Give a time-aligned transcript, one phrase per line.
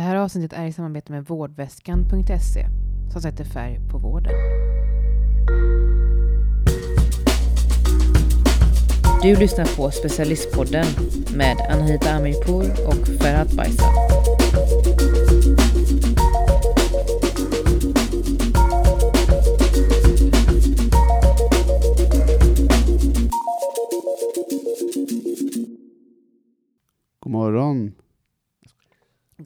[0.00, 2.66] Det här avsnittet är i samarbete med vårdväskan.se
[3.12, 4.32] som sätter färg på vården.
[9.22, 10.86] Du lyssnar på Specialistpodden
[11.36, 14.39] med Anahita Amirpour och Ferhat Baysal.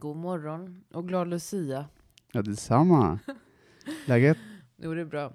[0.05, 1.86] God morgon och glad Lucia.
[2.32, 3.18] Ja, detsamma.
[4.07, 4.39] Läget?
[4.76, 5.32] Jo, det är bra.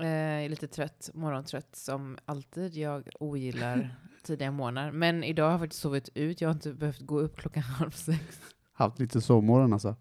[0.00, 2.76] Eh, jag är lite trött, morgontrött som alltid.
[2.76, 4.92] Jag ogillar tidiga morgnar.
[4.92, 6.40] Men idag har jag faktiskt sovit ut.
[6.40, 8.40] Jag har inte behövt gå upp klockan halv sex.
[8.72, 9.96] Haft lite sovmorgon alltså.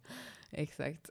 [0.52, 1.10] Exakt.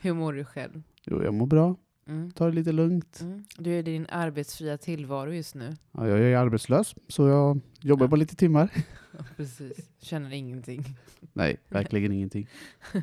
[0.00, 0.82] Hur mår du själv?
[1.04, 1.76] Jo, jag mår bra.
[2.06, 2.30] Mm.
[2.30, 3.20] Ta det lite lugnt.
[3.20, 3.44] Mm.
[3.58, 5.76] Du är i din arbetsfria tillvaro just nu.
[5.92, 8.70] Ja, jag är arbetslös, så jag jobbar på lite timmar.
[9.18, 9.90] Ja, precis.
[9.98, 10.84] Känner ingenting.
[11.32, 12.48] Nej, verkligen ingenting.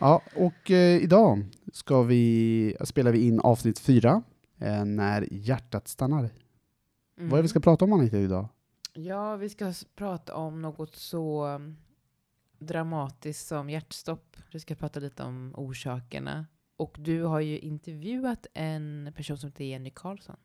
[0.00, 4.22] Ja, och eh, idag ska vi, spelar vi in avsnitt fyra,
[4.58, 6.18] eh, när hjärtat stannar.
[6.18, 7.30] Mm.
[7.30, 8.48] Vad är det vi ska prata om Anita idag?
[8.94, 11.76] Ja, vi ska prata om något så um,
[12.58, 14.36] dramatiskt som hjärtstopp.
[14.52, 16.46] Vi ska prata lite om orsakerna.
[16.82, 20.36] Och du har ju intervjuat en person som heter Jenny Karlsson.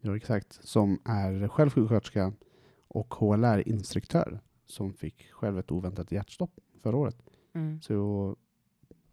[0.00, 0.58] Ja, exakt.
[0.64, 2.32] Som är själv sjuksköterska
[2.88, 7.16] och HLR-instruktör som fick själv ett oväntat hjärtstopp förra året.
[7.54, 7.80] Mm.
[7.82, 8.36] Så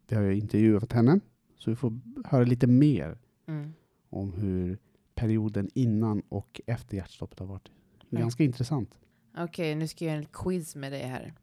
[0.07, 1.19] vi har ju intervjuat henne,
[1.57, 3.17] så vi får höra lite mer
[3.47, 3.73] Mm.
[4.09, 4.77] om hur
[5.15, 7.71] perioden innan och efter hjärtstoppet har varit.
[8.11, 8.21] Mm.
[8.21, 8.99] Ganska intressant.
[9.37, 11.33] Okej, nu ska jag göra en quiz med dig här.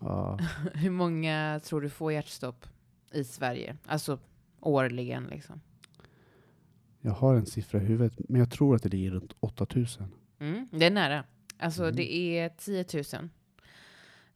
[0.00, 0.38] Ja,
[0.74, 2.66] Hur många tror du får hjärtstopp
[3.12, 3.76] i Sverige?
[3.86, 4.18] Alltså
[4.66, 5.60] årligen liksom.
[7.00, 10.12] jag har en siffra i huvudet, men jag tror att det ligger runt 8000.
[10.38, 11.24] Mm, det är nära.
[11.58, 11.96] Alltså Mm.
[11.96, 12.84] det är 10
[13.20, 13.28] 000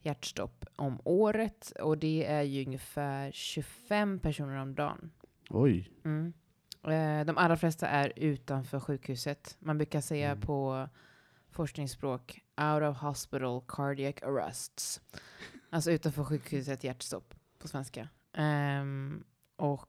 [0.01, 5.11] hjärtstopp om året och det är ju ungefär 25 personer om dagen.
[5.49, 6.33] Oj, Mm.
[6.83, 9.57] Eh, De allra flesta är utanför sjukhuset.
[9.59, 10.41] Man brukar säga Mm.
[10.41, 10.89] på
[11.49, 15.01] forskningsspråk out of hospital cardiac arrests.
[15.69, 18.09] Alltså utanför sjukhuset hjärtstopp på svenska.
[18.33, 19.23] Ehm,
[19.55, 19.87] och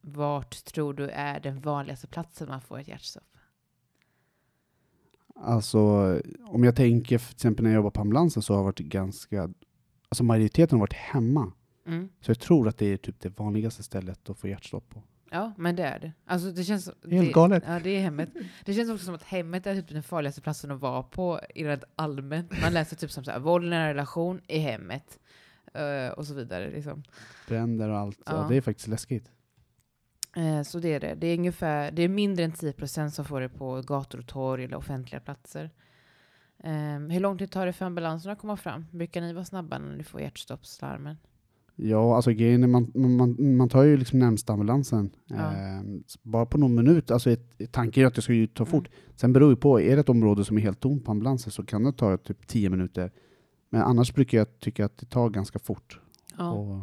[0.00, 3.24] vart tror du är den vanligaste platsen man får ett hjärtstopp?
[5.40, 5.80] alltså
[6.44, 9.50] om jag tänker till exempel när jag jobbar på ambulansen så har jag varit ganska,
[10.08, 11.52] alltså majoriteten har varit hemma.
[11.86, 12.08] Mm.
[12.20, 15.02] Så jag tror att det är typ det vanligaste stället att få hjärtstopp på.
[15.30, 16.12] Ja, men det är det.
[16.26, 16.86] Alltså det känns...
[16.86, 17.64] Helt det, galet.
[17.66, 18.28] Ja, det är hemmet.
[18.64, 21.64] Det känns också som att hemmet är typ den farligaste platsen att vara på i
[21.64, 22.52] rent allmänt.
[22.62, 25.18] Man läser typ som så här, våld i nära relation i hemmet.
[25.74, 26.70] eh, och så vidare.
[26.70, 27.02] Liksom.
[27.48, 28.18] Bränder och allt.
[28.26, 28.32] Ja.
[28.32, 28.46] Ja.
[28.48, 29.30] det är faktiskt läskigt.
[30.36, 31.14] Eh, så det är det.
[31.14, 34.64] Det är, ungefär, det är mindre än 10% som får det på gator och torg
[34.64, 35.70] eller offentliga platser.
[36.64, 38.86] Eh, hur lång tid tar det för ambulanserna att komma fram?
[38.90, 41.16] Brukar ni vara snabba när ni får hjärtstoppslarmen?
[41.82, 45.10] Ja, alltså grejen är man, man, man tar ju liksom närmsta ambulansen.
[45.26, 45.36] Ja.
[45.36, 45.82] Eh,
[46.22, 47.10] bara på någon minut.
[47.10, 48.88] Alltså ett, tanken är att det ska ju ta fort.
[48.88, 49.00] Mm.
[49.16, 51.62] Sen beror det på, är det ett område som är helt tomt på ambulansen så
[51.62, 53.10] kan det ta typ 10 minuter.
[53.70, 56.00] Men annars brukar jag tycka att det tar ganska fort.
[56.38, 56.80] Ja, Och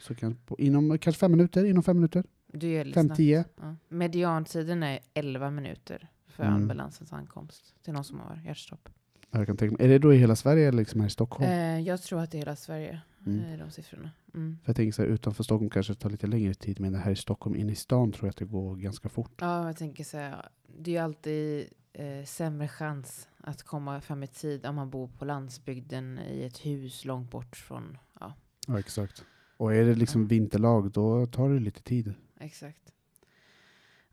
[0.00, 2.24] så kan, på, inom kanske fem minuter, inom fem minuter.
[2.52, 3.16] Det lite Fem, snabbt.
[3.16, 3.44] tio.
[3.60, 3.76] Ja.
[3.88, 6.54] Mediantiden är 11 minuter för Mm.
[6.54, 8.88] ambulansens ankomst till någon som har hjärtstopp.
[9.30, 9.84] Jag kan tänka mig.
[9.86, 11.50] Är det då i hela Sverige eller liksom här i Stockholm?
[11.50, 13.40] Eh, jag tror att det är hela Sverige, Mm.
[13.52, 14.10] eh, de siffrorna.
[14.34, 14.58] Mm.
[14.64, 16.98] För jag tänker så här, utanför Stockholm kanske det tar lite längre tid, men det
[16.98, 19.32] här i Stockholm, inne i stan tror jag att det går ganska fort.
[19.40, 24.22] Ja, jag tänker så här, det är ju alltid eh, sämre chans att komma fram
[24.22, 28.34] i tid om man bor på landsbygden i ett hus långt bort från, ja,
[28.68, 29.24] Ja, exakt.
[29.56, 32.14] Och är det liksom vinterlag, då tar det lite tid.
[32.40, 32.92] Exakt.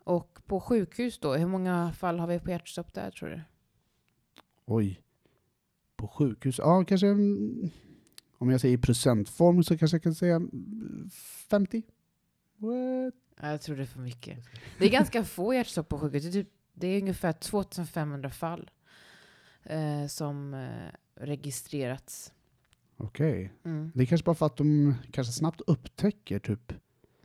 [0.04, 3.42] Och på sjukhus då, hur många fall har vi på hjärtstopp där tror du?
[4.66, 5.02] Oj.
[5.96, 6.58] På sjukhus?
[6.58, 7.08] Ja, kanske...
[8.40, 11.10] Om jag säger i procentform så kanske jag kan säga mm,
[11.50, 11.84] 50.
[12.58, 13.14] What?
[13.42, 14.38] Ja, Jag tror det är för mycket.
[14.80, 16.24] Det är ganska få hjärtstopp på sjukhus.
[16.24, 18.72] Det är, typ, det är ungefär 2500 fall
[19.64, 22.34] eh, som eh, registrerats.
[22.98, 23.54] Okej.
[23.64, 23.92] Mm.
[23.96, 26.74] Det är kanske bara för att de kanske snabbt upptäcker typ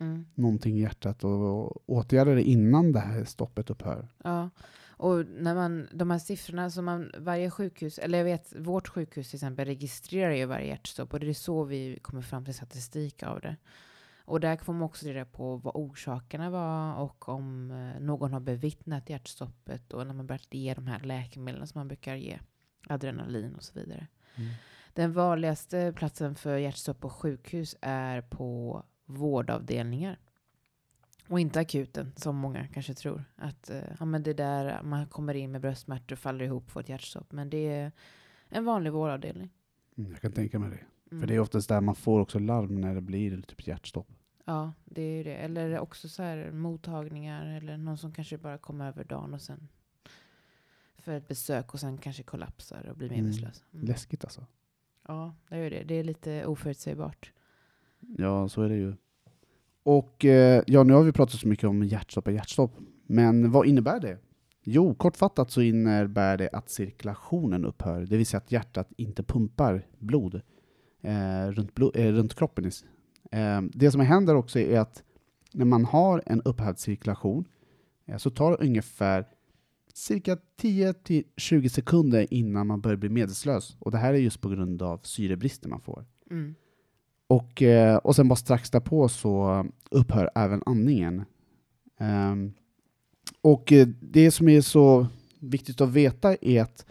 [0.02, 0.26] Mm.
[0.34, 4.08] någonting i hjärtat och åtgärdar det innan det här stoppet upphör.
[4.24, 4.50] Ja,
[5.02, 9.30] och när man, de här siffrorna som man, varje sjukhus, eller jag vet, vårt sjukhus
[9.30, 13.22] till exempel registrerar ju varje hjärtstopp och det är så vi kommer fram till statistik
[13.22, 13.56] av det.
[14.24, 18.40] Och där får man också reda på vad orsakerna var och om eh, någon har
[18.40, 22.38] bevittnat hjärtstoppet och när man börjat ge de här läkemedlen som man brukar ge,
[22.88, 24.06] adrenalin och så vidare.
[24.94, 30.18] Den vanligaste platsen för hjärtstopp på sjukhus är på vårdavdelningar.
[31.28, 33.24] Och inte akuten, som många kanske tror.
[33.36, 36.64] Att eh, ja, men det är där man kommer in med bröstsmärtor och faller ihop
[36.66, 37.32] och får ett hjärtstopp.
[37.32, 37.92] Men det är
[38.48, 39.50] en vanlig vårdavdelning.
[39.96, 40.78] Mm, jag kan tänka mig det.
[41.10, 41.20] Mm.
[41.22, 44.08] För det är oftast där man får också larm när det blir typ hjärtstopp.
[44.44, 45.34] Ja, det är ju det.
[45.36, 49.68] Eller också så här mottagningar eller någon som kanske bara kommer över dagen och sen
[50.98, 53.18] för ett besök och sen kanske kollapsar och blir Mm.
[53.24, 53.64] medvetslös.
[53.74, 53.86] Mm.
[53.86, 54.46] Läskigt alltså.
[55.08, 55.82] Ja, det är ju det.
[55.84, 57.32] Det är lite oförutsägbart.
[58.18, 58.94] Ja, så är det ju.
[59.82, 62.72] Och eh, ja, nu har vi pratat så mycket om hjärtstopp och hjärtstopp.
[63.06, 64.18] Men vad innebär det?
[64.64, 68.06] Jo, kortfattat så innebär det att cirkulationen upphör.
[68.06, 70.34] Det vill säga att hjärtat inte pumpar blod
[71.00, 72.70] eh, runt, blo- eh, runt kroppen.
[73.32, 75.02] Eh, det som händer också är att
[75.52, 77.44] när man har en upphävd cirkulation
[78.06, 79.26] eh, så tar det ungefär
[79.94, 83.76] cirka 10-20 sekunder innan man börjar bli medvetslös.
[83.78, 86.04] Och det här är just på grund av syrebristen man får.
[86.30, 86.54] Mm.
[87.32, 91.24] Och, eh, och sen bara strax därpå så upphör även andningen.
[91.98, 92.52] Ehm,
[93.40, 95.06] och eh, det som är så
[95.38, 96.86] viktigt att veta är att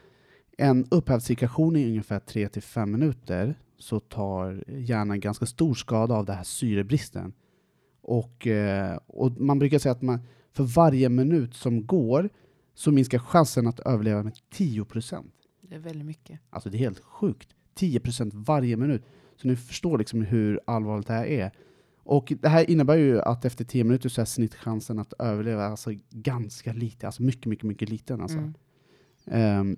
[0.57, 6.35] en upphävd cirkulation i ungefär 3-5 minuter så tar hjärnan ganska stor skada av den
[6.35, 7.33] här syrebristen.
[8.01, 10.19] Och, eh, och man brukar säga att man,
[10.51, 12.29] för varje minut som går
[12.73, 15.31] så minskar chansen att överleva med 10%.
[15.61, 16.39] Det är väldigt mycket.
[16.49, 17.49] Alltså det är helt sjukt.
[17.75, 19.03] 10% varje minut.
[19.41, 21.51] Så ni förstår liksom hur allvarligt det här är.
[22.03, 25.91] Och det här innebär ju att efter 10 minuter så är snittchansen att överleva alltså
[26.09, 28.37] ganska lite, alltså mycket, mycket, mycket liten alltså.
[28.37, 28.53] Mm.
[29.25, 29.77] Ehm,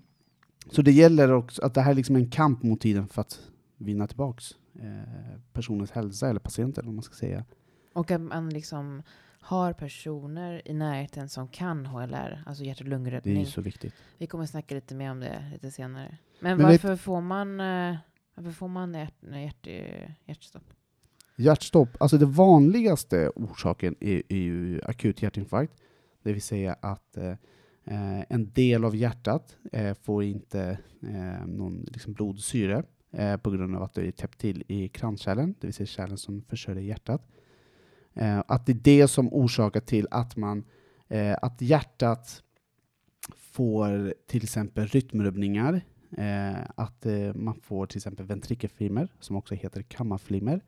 [0.71, 3.39] så det gäller också att det här är liksom en kamp mot tiden för att
[3.77, 7.45] vinna tillbaks eh, personens hälsa, eller patienten om man ska säga.
[7.93, 9.03] Och att man liksom
[9.39, 13.45] har personer i närheten som kan HLR, alltså hjärt och Det är lungräddning.
[13.45, 13.93] så viktigt.
[14.17, 16.17] Vi kommer snacka lite mer om det lite senare.
[16.39, 17.95] Men, Men vet- varför, får man, eh,
[18.35, 19.67] varför får man hjärt, hjärt,
[20.25, 20.73] hjärtstopp?
[21.35, 25.73] Hjärtstopp, alltså det vanligaste orsaken är, är ju akut hjärtinfarkt.
[26.23, 27.31] Det vill säga att eh,
[27.83, 33.75] eh, en del av hjärtat eh, får inte eh, någon liksom blodsyre eh, på grund
[33.75, 37.27] av att det är täppt till i kranskärlen, det vill säga kärlen som försörjer hjärtat.
[38.13, 40.63] Eh, att det är det som orsakar till att man
[41.07, 42.43] eh, att hjärtat
[43.35, 45.81] får till exempel rytmrubbningar,
[46.75, 50.61] att eh, man får till exempel ventrikelflimmer, som också heter kammarflimmer.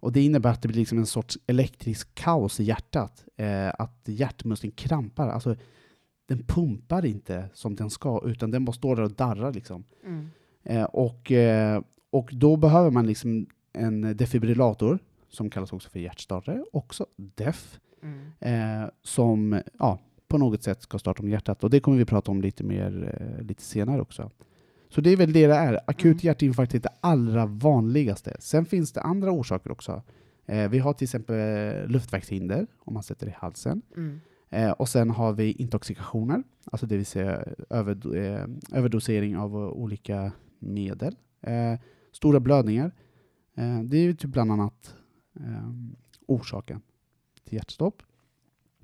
[0.00, 3.24] Och det innebär att det blir liksom en sorts elektrisk kaos i hjärtat.
[3.36, 5.28] Eh, att hjärtmuskeln krampar.
[5.28, 5.56] Alltså,
[6.26, 9.52] den pumpar inte som den ska, utan den bara står där och darrar.
[9.52, 9.84] Liksom.
[10.04, 10.28] Mm.
[10.62, 16.64] Eh, och, eh, och då behöver man liksom en defibrillator, som kallas också för hjärtstartare,
[16.72, 18.82] också DEF, Mm.
[18.82, 21.64] eh, som ja, på något sätt ska starta om hjärtat.
[21.64, 24.30] Och det kommer vi prata om lite mer eh, lite senare också.
[24.94, 25.80] Så det är väl det det är.
[25.86, 26.18] Akut Mm.
[26.20, 28.36] hjärtinfarkt är det allra vanligaste.
[28.40, 30.02] Sen finns det andra orsaker också.
[30.46, 33.82] Eh, vi har till exempel luftvägshinder, om man sätter det i halsen.
[33.96, 34.20] Mm.
[34.50, 39.58] Eh, och sen har vi intoxikationer, alltså det vill säga över, eh, överdosering av eh,
[39.58, 41.16] olika medel.
[41.40, 41.74] Eh,
[42.12, 42.92] stora blödningar.
[43.54, 44.94] Eh, det är ju typ bland annat
[45.40, 45.70] eh,
[46.26, 46.80] orsaken
[47.44, 48.02] till hjärtstopp.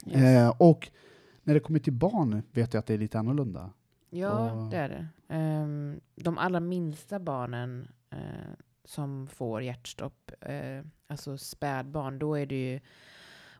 [0.06, 0.16] Yes.
[0.16, 0.88] Eh, och
[1.42, 3.70] när det kommer till barn vet jag att det är lite annorlunda.
[4.10, 5.06] Ja, och- det är det.
[5.28, 8.18] Ehm, de allra minsta barnen eh,
[8.84, 12.80] som får hjärtstopp, eh, alltså spädbarn, då är det ju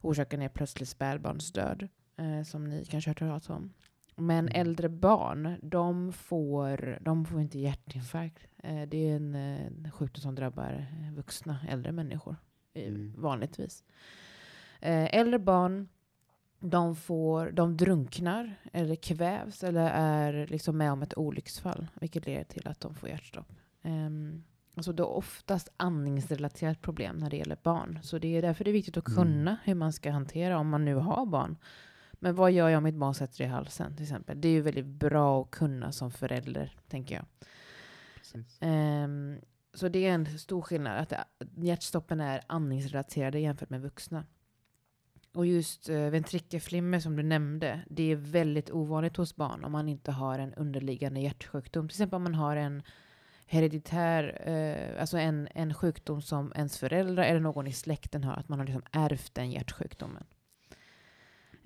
[0.01, 3.73] orsaken är plötslig spädbarnsdöd, eh, som ni kanske har hört talas om.
[4.17, 4.61] Men Mm.
[4.61, 8.47] äldre barn, de får, de får inte hjärtinfarkt.
[8.63, 10.87] Det är en eh, sjukdom som drabbar
[11.17, 12.37] vuxna, äldre människor,
[12.75, 13.15] Mm.
[13.19, 13.85] vanligtvis.
[14.81, 15.89] Äldre barn,
[16.61, 22.45] de, får, de drunknar eller kvävs eller är liksom med om ett olycksfall, vilket leder
[22.45, 23.53] till att de får hjärtstopp.
[23.83, 27.99] Um, alltså det är oftast andningsrelaterat problem när det gäller barn.
[28.03, 29.17] Så det är därför det är viktigt att Mm.
[29.17, 31.57] kunna hur man ska hantera om man nu har barn.
[32.13, 34.41] Men vad gör jag om mitt barn sätter i halsen till exempel?
[34.41, 37.25] Det är ju väldigt bra att kunna som förälder, tänker jag.
[38.61, 39.37] Ehm,
[39.75, 40.99] så det är en stor skillnad.
[40.99, 41.25] Att det-
[41.67, 44.25] hjärtstoppen är andningsrelaterade jämfört med vuxna.
[45.33, 49.89] Och just uh, ventrikelflimmer som du nämnde, det är väldigt ovanligt hos barn om man
[49.89, 51.89] inte har en underliggande hjärtsjukdom.
[51.89, 52.83] Till exempel om man har en
[53.49, 58.49] hereditär, eh, alltså en, en sjukdom som ens föräldrar eller någon i släkten har, att
[58.49, 60.25] man har liksom ärvt den hjärtsjukdomen.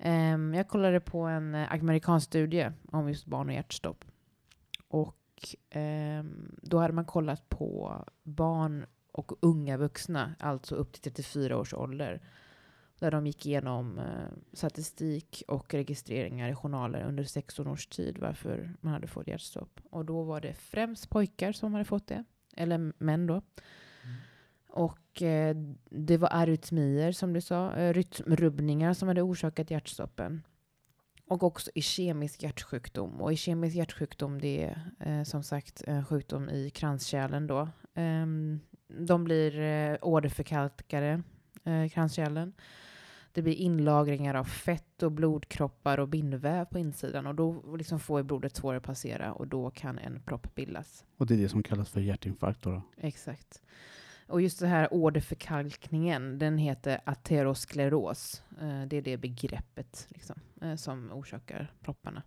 [0.05, 4.05] Um, jag kollade på en eh, amerikansk studie om just barn och hjärtstopp.
[4.87, 11.57] Och um, då hade man kollat på barn och unga vuxna, alltså upp till 34
[11.57, 12.21] års ålder.
[13.03, 18.73] Där de gick igenom eh, statistik och registreringar i journaler under 16 års tid varför
[18.81, 19.79] man hade fått hjärtstopp.
[19.89, 22.23] Och då var det främst pojkar som hade fått det,
[22.55, 23.41] eller män då.
[24.69, 25.55] Och eh,
[25.89, 30.43] det var arytmier som du sa, eh, rytmrubbningar som hade orsakat hjärtstoppen.
[31.27, 33.21] Och också ischemisk hjärtsjukdom.
[33.21, 37.69] Och ischemisk hjärtsjukdom det är eh, som sagt en sjukdom i kranskärlen då.
[37.93, 41.23] Ehm, de blir eh, åderförkalkade,
[41.63, 42.53] eh, kranskärlen.
[43.33, 48.23] Det blir inlagringar av fett och blodkroppar och bindväv på insidan och då liksom får
[48.23, 51.05] blodet svårare att passera och då kan en propp bildas.
[51.17, 52.71] Och det är det som kallas för hjärtinfarkt då?
[52.71, 52.81] då.
[52.97, 53.61] Exakt.
[54.27, 58.43] Och just det här åderförkalkningen, den heter ateroskleros.
[58.61, 62.23] Eh, det är det begreppet liksom, eh, som orsakar propparna.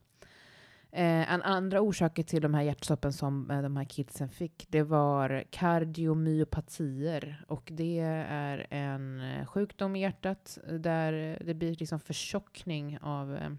[0.96, 4.82] Eh, en andra orsaker till de här hjärtstoppen som eh, de här kidsen fick, det
[4.82, 7.44] var kardiomyopatier.
[7.48, 7.98] Och det
[8.28, 13.50] är en eh, sjukdom i hjärtat där det blir liksom förtjockning av eh,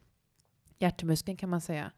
[0.79, 1.91] hjärtmuskeln kan man säga.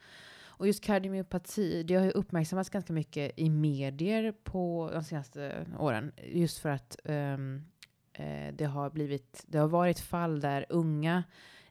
[0.45, 5.81] Och just kardiomyopati, det har ju uppmärksammats ganska mycket i medier på de senaste eh,
[5.81, 6.11] åren.
[6.23, 7.65] Just för att um,
[8.13, 11.23] eh, det, har blivit, det har varit fall där unga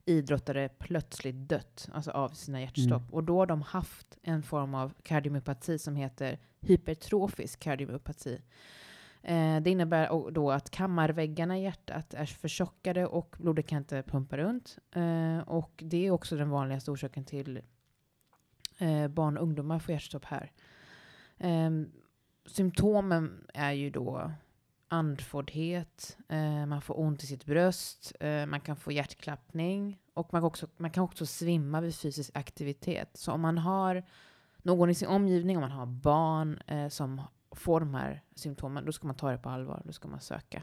[0.08, 3.02] idrottare plötsligt dött alltså av sina hjärtstopp.
[3.02, 3.14] Mm.
[3.14, 8.42] Och då har de haft en form av kardiomyopati som heter hypertrofisk kardiomyopati.
[9.22, 14.36] Eh, det innebär då att kammarväggarna i hjärtat är förtjockade och blodet kan inte pumpa
[14.36, 14.78] runt.
[14.92, 17.60] Eh, och det är också den vanligaste orsaken till
[18.78, 20.52] eh, barn och ungdomar får hjärtstopp här.
[21.38, 21.70] Eh,
[22.46, 24.32] symptomen är ju då
[24.88, 30.42] andfåddhet, eh, man får ont i sitt bröst, eh, man kan få hjärtklappning och man
[30.42, 33.10] kan, också, man kan också svimma vid fysisk aktivitet.
[33.14, 34.04] Så om man har
[34.62, 38.92] någon i sin omgivning, om man har barn eh, som får de här symptomen, då
[38.92, 40.62] ska man ta det på allvar, då ska man söka.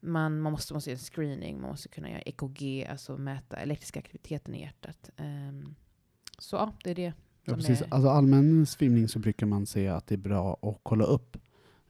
[0.00, 4.00] Man, man måste, måste göra en screening, man måste kunna göra EKG, alltså mäta elektriska
[4.00, 5.10] aktiviteten i hjärtat.
[5.16, 5.74] Um,
[6.38, 7.12] så ja, det är det.
[7.44, 7.82] Ja, precis.
[7.82, 7.94] Är...
[7.94, 11.36] Alltså allmän svimning så brukar man säga att det är bra att kolla upp.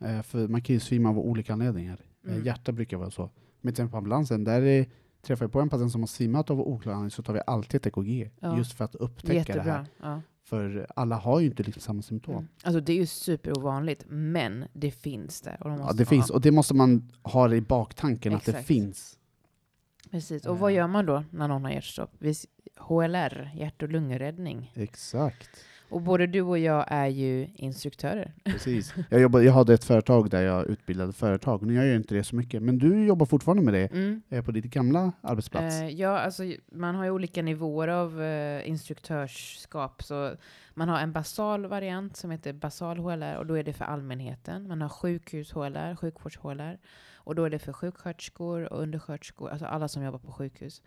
[0.04, 2.00] Eh, för man kan ju svimma av olika anledningar.
[2.24, 2.44] Eh, mm.
[2.44, 3.30] hjärta brukar vara så.
[3.60, 4.86] Men till exempel på ambulansen, där är,
[5.22, 7.80] träffar jag på en patient som har svimmat av olika anledningar så tar vi alltid
[7.80, 8.30] ett EKG.
[8.40, 8.58] Ja.
[8.58, 9.64] Just för att upptäcka Jättebra.
[9.64, 9.86] det här.
[10.00, 10.20] Ja.
[10.44, 12.34] För alla har ju inte liksom samma symptom.
[12.34, 12.48] Mm.
[12.62, 15.56] Alltså det är ju superovanligt, men det finns där.
[15.60, 16.30] Och de ja, det finns.
[16.30, 18.48] Och det måste man ha i baktanken, Exakt.
[18.48, 19.18] att det finns.
[20.10, 20.46] Precis.
[20.46, 20.76] Och vad eh.
[20.76, 22.10] gör man då när någon har hjärtstopp?
[22.76, 24.72] HLR, hjärt och lungräddning.
[24.74, 25.50] Exakt.
[25.92, 28.32] Och både du och jag är ju instruktörer.
[28.44, 28.94] Precis.
[29.10, 32.24] Jag, jobbade, jag hade ett företag där jag utbildade företag, nu gör jag inte det
[32.24, 32.62] så mycket.
[32.62, 34.22] Men du jobbar fortfarande med det mm.
[34.28, 35.74] Eh, på ditt gamla arbetsplats?
[35.74, 40.02] Eh, ja, alltså man har ju olika nivåer av eh, instruktörskap.
[40.02, 40.34] Så
[40.74, 44.68] man har en basal variant som heter basal HLR och då är det för allmänheten.
[44.68, 46.78] Man har sjukhus HLR, sjukvårds HLR.
[47.24, 50.82] Och då är det för sjuksköterskor och undersköterskor, alltså alla som jobbar på sjukhus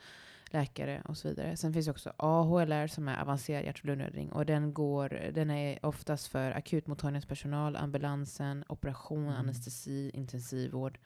[0.53, 1.57] läkare och så vidare.
[1.57, 5.49] Sen finns det också AHLR som är avancerad hjärt och lungräddning och den, går, den
[5.51, 9.35] är oftast för akutmottagningspersonal, ambulansen, operation, mm.
[9.35, 10.99] anestesi, intensivvård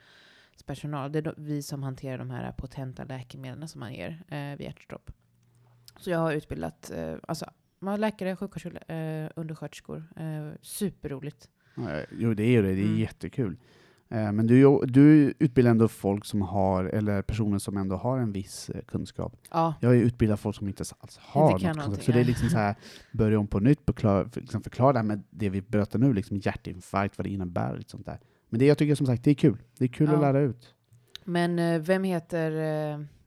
[0.66, 1.12] personal.
[1.12, 5.12] Det är vi som hanterar de här potenta läkemedlen som man ger eh, vid hjärtstopp.
[5.98, 7.46] Så jag har utbildat eh, alltså,
[7.98, 10.04] läkare, sjuksköterskor, eh, undersköterskor.
[10.16, 11.50] Eh, superroligt.
[12.12, 12.76] Jo, det är ju det.
[12.76, 13.00] Det är mm.
[13.00, 13.58] jättekul.
[14.12, 18.32] Eh, men du, du utbildar ändå folk som har, eller personer som ändå har en
[18.32, 19.38] viss eh, kunskap.
[19.52, 19.74] Ja.
[19.80, 22.04] Jag utbildar folk som inte alls har inte något kunskap.
[22.04, 22.76] Så det är liksom så här,
[23.12, 26.38] börja om på nytt, förklara, liksom förklara det här med det vi berättar nu, liksom
[26.38, 28.20] hjärtinfarkt, vad det innebär och sånt där.
[28.50, 29.58] Men det jag tycker som sagt, det är kul.
[29.78, 30.16] Det är kul ja.
[30.16, 30.76] att lära ut.
[31.24, 32.52] Men eh, vem heter,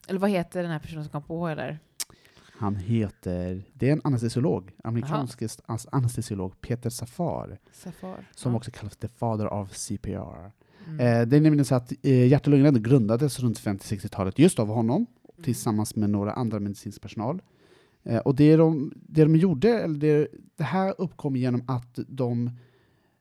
[0.08, 1.78] eller vad heter den här personen som kom på HLR?
[2.58, 5.42] Han heter, det är en anestesiolog, amerikansk
[5.90, 8.28] anestesiolog, Peter Safar, Safar.
[8.34, 8.56] som ja.
[8.56, 10.50] också kallas the father of CPR.
[10.88, 11.00] Mm.
[11.00, 14.68] Eh, det är nämligen så att eh, hjärt och lungräddning grundades runt 50-60-talet just av
[14.68, 15.44] honom, mm.
[15.44, 17.42] tillsammans med några andra medicinsk personal.
[18.02, 22.50] Eh, och det de, det de gjorde, eller det, det här uppkom genom att de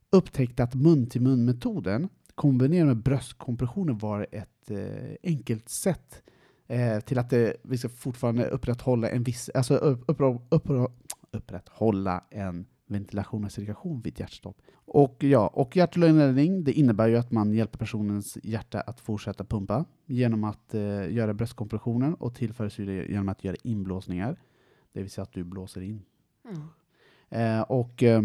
[0.10, 6.22] upptäckte att mun-till-mun-metoden kombinerat med bröstkompressioner var ett eh, enkelt sätt
[6.68, 10.91] eh, till att det, vi ska fortfarande upprätthålla en viss, alltså upp, upp, upp,
[11.32, 14.58] upprätthålla en ventilation och cirkulation vid hjärtstopp.
[14.86, 19.00] Och, ja, och hjärt och lungräddning, det innebär ju att man hjälper personens hjärta att
[19.00, 24.40] fortsätta pumpa genom att eh, göra bröstkompressioner och tillföra genom att göra inblåsningar.
[24.94, 26.02] Det vill säga att du blåser in.
[26.46, 26.62] Mm.
[27.30, 28.24] Eh, och eh,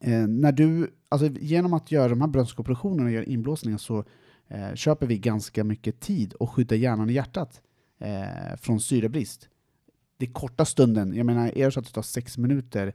[0.00, 4.04] eh när du, alltså genom att göra de här bröstkompressionerna och göra inblåsningar så
[4.48, 7.62] eh, köper vi ganska mycket tid och skyddar hjärnan och hjärtat
[7.98, 9.48] eh, från syrebrist.
[10.16, 12.94] Det korta stunden, jag menar, är det så att det tar sex minuter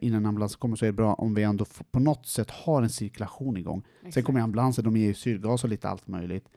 [0.00, 2.90] innan ambulansen kommer så är det bra om vi ändå på något sätt har en
[2.90, 3.82] cirkulation igång.
[3.98, 4.14] Exakt.
[4.14, 6.48] Sen kommer ambulansen, de ger ju syrgas och lite allt möjligt.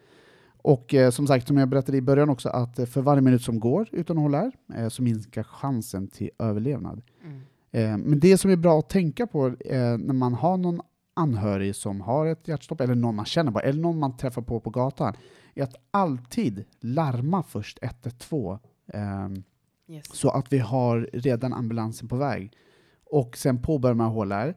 [0.65, 3.41] Och eh, som sagt, som jag berättade i början också, att eh, för varje minut
[3.41, 7.01] som går utan HLR eh, så minskar chansen till överlevnad.
[7.23, 7.41] Mm.
[7.71, 10.81] Eh, men det som är bra att tänka på eh, när man har någon
[11.13, 14.59] anhörig som har ett hjärtstopp, eller någon man känner bara, eller någon man träffar på
[14.59, 15.13] på gatan,
[15.55, 18.57] är att alltid larma först 112
[19.87, 20.05] yes.
[20.13, 22.51] så att vi har redan ambulansen på väg
[23.05, 24.55] och sen påbörjar man HLR.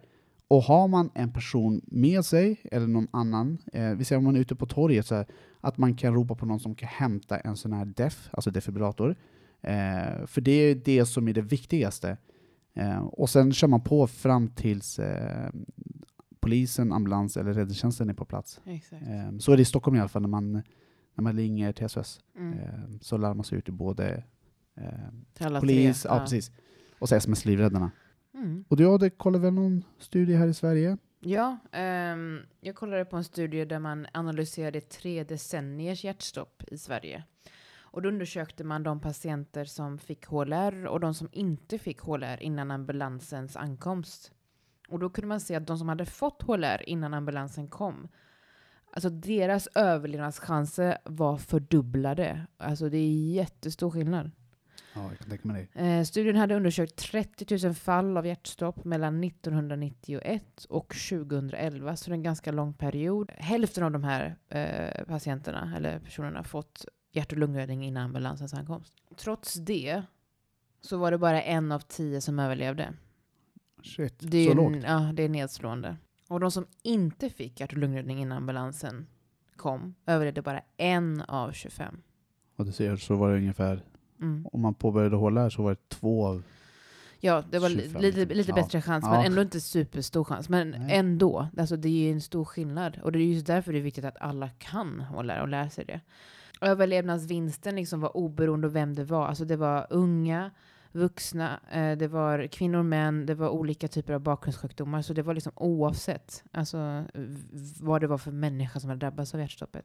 [0.51, 4.37] och har man en person med sig, eller någon annan, eh, vi säger om man
[4.37, 5.27] är ute på torget, så här,
[5.61, 9.17] att man kan ropa på någon som kan hämta en sån här DEF, alltså defibrillator.
[9.61, 12.17] Eh, för det är det som är det viktigaste.
[12.75, 15.51] Eh, och sen kör man på fram tills eh,
[16.41, 18.61] polisen, ambulans eller räddningstjänsten är på plats.
[18.65, 20.53] Eh, så är det i Stockholm i alla fall när man,
[21.15, 22.21] när man ringer till SOS.
[22.37, 22.59] Mm.
[22.59, 24.25] Eh, så sig ut både
[25.33, 26.53] Till alla polis, ja, precis,
[26.99, 27.91] och så SMS Livräddarna.
[28.39, 28.65] Mm.
[28.69, 30.97] Och du hade kollat väl någon studie här i Sverige?
[31.21, 37.25] Ja, ehm, jag kollade på en studie där man analyserade tre decenniers hjärtstopp i Sverige.
[37.91, 42.43] Och då undersökte man de patienter som fick HLR och de som inte fick HLR
[42.43, 44.33] innan ambulansens ankomst.
[44.89, 48.09] Och då kunde man se att de som hade fått HLR innan ambulansen kom,
[48.93, 52.47] alltså deras överlevnadschanser var fördubblade.
[52.57, 54.31] Alltså det är jättestor skillnad.
[54.95, 55.81] Ja, jag kan tänka mig det.
[55.81, 62.13] Eh, studien hade undersökt 30 000 fall av hjärtstopp mellan 1991 och 2011, så det
[62.13, 63.31] är en ganska lång period.
[63.37, 68.95] Hälften av de här eh, patienterna, eller personerna, fått hjärt och lungräddning innan ambulansens ankomst.
[69.17, 70.03] Trots det
[70.81, 72.93] så var det bara en av tio som överlevde.
[73.83, 74.77] Shit, Det är, så lågt?
[74.87, 75.97] Ja, det är nedslående.
[76.29, 79.07] Och de som inte fick hjärt och lungräddning innan ambulansen
[79.57, 82.03] kom överlevde bara en av 25.
[82.57, 83.85] Och du ser, så var det ungefär,
[84.21, 84.47] Mm.
[84.53, 86.43] om man påbörjade hålla här så var det två av...
[87.21, 88.55] Ja, det var li- 25, lite, lite ja.
[88.55, 89.11] bättre chans, Ja.
[89.11, 90.49] men ändå inte superstor chans.
[90.49, 90.97] Men Nej.
[90.97, 92.99] ändå, alltså det är ju en stor skillnad.
[93.03, 95.85] Och det är just därför det är viktigt att alla kan hålla och lära sig
[95.85, 96.01] det.
[96.61, 99.27] Överlevnadsvinsten liksom var oberoende av vem det var.
[99.27, 100.51] Alltså det var unga,
[100.93, 105.03] vuxna, eh, det var kvinnor, män, det var olika typer av bakgrundssjukdomar.
[105.03, 107.05] Så det var liksom oavsett alltså,
[107.81, 109.85] vad det var för människa som hade drabbats av hjärtstoppet.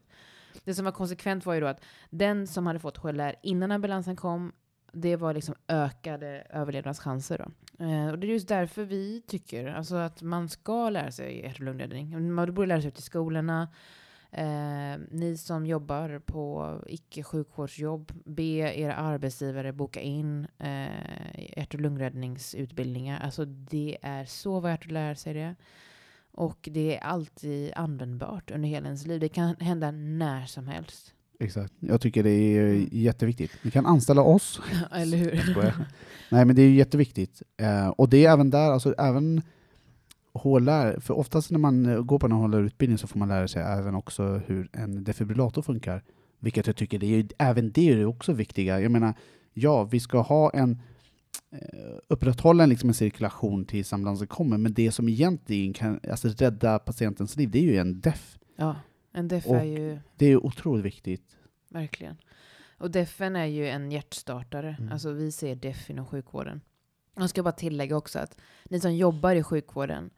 [0.64, 4.16] Det som var konsekvent var ju då att den som hade fått HLR innan ambulansen
[4.16, 4.52] kom,
[4.94, 7.38] det var liksom ökade överlevnadschanser.
[7.38, 7.86] Då.
[7.86, 11.60] Eh, och det är just därför vi tycker alltså att man ska lära sig hjärt
[11.60, 12.34] och lungräddning.
[12.34, 13.68] Man borde lära sig ut i skolorna.
[14.32, 18.44] Eh, ni som jobbar på icke-sjukvårdsjobb, be
[18.80, 23.20] era arbetsgivare boka in eh, hjärt och lungräddningsutbildningar.
[23.20, 25.56] Alltså det är så värt att lära sig det.
[26.34, 29.20] Och det är alltid användbart under hela ens liv.
[29.20, 31.14] Det kan hända när som helst.
[31.40, 31.74] Exakt.
[31.80, 32.88] Jag tycker det är Mm.
[32.92, 33.52] jätteviktigt.
[33.62, 34.62] Ni kan anställa oss.
[34.92, 35.74] Eller hur?
[36.32, 37.42] Nej men det är jätteviktigt.
[37.58, 39.42] Eh, och det är även där, alltså även
[40.34, 43.64] HLR, för oftast när man eh, går på en HLR-utbildning så får man lära sig
[43.64, 46.04] även också hur en defibrillator funkar.
[46.40, 48.80] Vilket jag tycker, det är även det är också viktiga.
[48.82, 49.14] Jag menar,
[49.54, 50.80] ja, vi ska ha en
[52.08, 56.80] upprätthålla en, liksom en cirkulation tills ambulansen kommer, men det som egentligen kan alltså, rädda
[56.80, 58.40] patientens liv, det är ju en DEF.
[58.56, 58.76] Ja,
[59.12, 61.38] en DEF Och- är ju Det är otroligt viktigt.
[61.70, 62.16] verkligen.
[62.78, 64.76] Och DEFen är ju en hjärtstartare.
[64.80, 64.92] Mm.
[64.92, 66.62] Alltså vi ser DEF inom sjukvården.
[67.16, 68.38] Jag ska bara tillägga också att
[68.70, 70.10] ni som jobbar i sjukvården,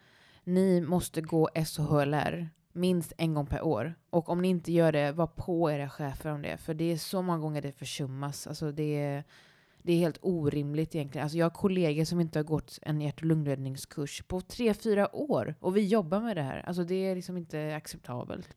[0.44, 3.96] ni måste gå SHLR minst en gång per år.
[4.10, 6.58] Och om ni inte gör det, var på era chefer om det.
[6.58, 8.48] För det är så många gånger det försummas.
[8.48, 9.24] Alltså det är,
[9.86, 11.24] det är helt orimligt egentligen.
[11.26, 15.16] Alltså jag har kollegor som inte har gått en hjärt och lungräddningskurs på tre, fyra
[15.16, 15.56] år.
[15.60, 16.64] Och vi jobbar med det här.
[16.68, 18.50] Alltså det är liksom inte acceptabelt.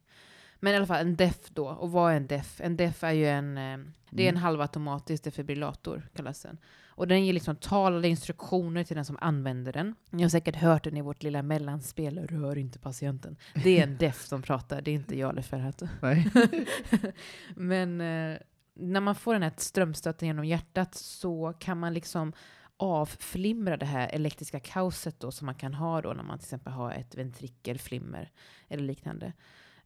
[0.60, 1.68] Men i alla fall en DEF då.
[1.68, 2.60] Och vad är en DEF?
[2.60, 3.78] En DEF är ju en, eh,
[4.10, 4.42] det är en Mm.
[4.42, 6.58] halvautomatisk defibrillator kallas den.
[6.88, 9.94] Och den ger liksom talade instruktioner till den som använder den.
[10.10, 13.36] Ni har säkert hört den i vårt lilla mellanspel, rör inte patienten.
[13.64, 15.82] Det är en DEF som pratar, det är inte jag eller Ferhat.
[16.02, 16.30] Nej.
[17.54, 18.38] Men eh,
[18.78, 22.32] när man får den här strömstöten genom hjärtat så kan man liksom
[22.76, 26.72] avflimra det här elektriska kaoset då som man kan ha då när man till exempel
[26.72, 28.30] har ett ventrikelflimmer
[28.68, 29.32] eller liknande.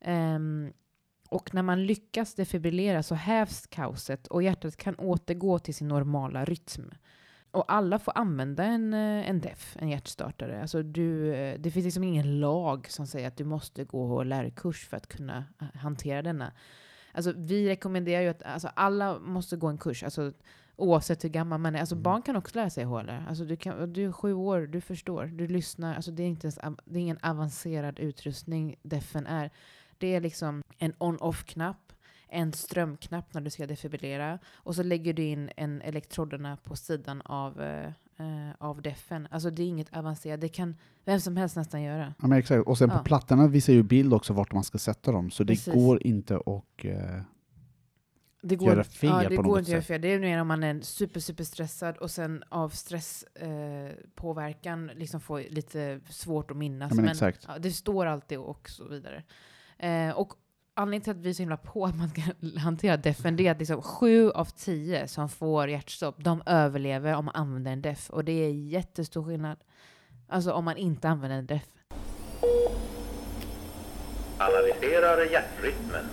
[0.06, 0.72] Um,
[1.28, 6.44] och när man lyckas defibrillera så hävs kaoset och hjärtat kan återgå till sin normala
[6.44, 6.90] rytm.
[7.50, 10.60] Och alla får använda en, eh, en DEF, en hjärtstartare.
[10.60, 14.88] Alltså du, eh, det finns liksom ingen lag som säger att du måste gå HLR-kurs
[14.88, 16.52] för att kunna eh, hantera denna.
[17.12, 20.32] Alltså vi rekommenderar ju att alltså, alla måste gå en kurs, alltså,
[20.76, 21.80] oavsett hur gammal man är.
[21.80, 22.02] Alltså Mm.
[22.02, 23.26] barn kan också lära sig HLR.
[23.28, 25.94] Alltså, du, kan, du är sju år, du förstår, du lyssnar.
[25.94, 29.50] Alltså, det, är inte ens, det är ingen avancerad utrustning DEFen är.
[29.98, 31.91] Det är liksom en on-off-knapp,
[32.32, 37.22] en strömknapp när du ska defibrillera och så lägger du in en elektroderna på sidan
[37.24, 37.86] av, eh,
[38.18, 39.28] eh, av DEFen.
[39.30, 42.14] Alltså det är inget avancerat, det kan vem som helst nästan göra.
[42.20, 42.66] Ja, men exakt.
[42.66, 42.98] Och sen Ja.
[42.98, 45.74] på plattorna visar ju bild också vart man ska sätta dem, så det Precis.
[45.74, 46.84] går inte att...
[46.84, 47.22] Eh,
[48.44, 49.86] Det Göra fel ja, det på går något inte att göra sätt.
[49.88, 50.00] fel.
[50.00, 54.90] Det är mer om man är super, super stressad och sen av stresspåverkan eh, påverkan
[54.96, 56.90] liksom får lite svårt att minnas.
[56.90, 57.44] ja, men exakt.
[57.48, 59.22] ja, det står alltid och så vidare.
[59.78, 60.32] Eh, och
[60.74, 62.22] anledningen till att vi är så himla på att man ska
[62.58, 67.24] hantera defen, det är att liksom sju av tio som får hjärtstopp, de överlever om
[67.24, 68.10] man använder en def.
[68.10, 69.58] Och det är jättestor skillnad.
[70.28, 71.66] Alltså om man inte använder en def.
[74.38, 76.04] Analyserar hjärtrytmen.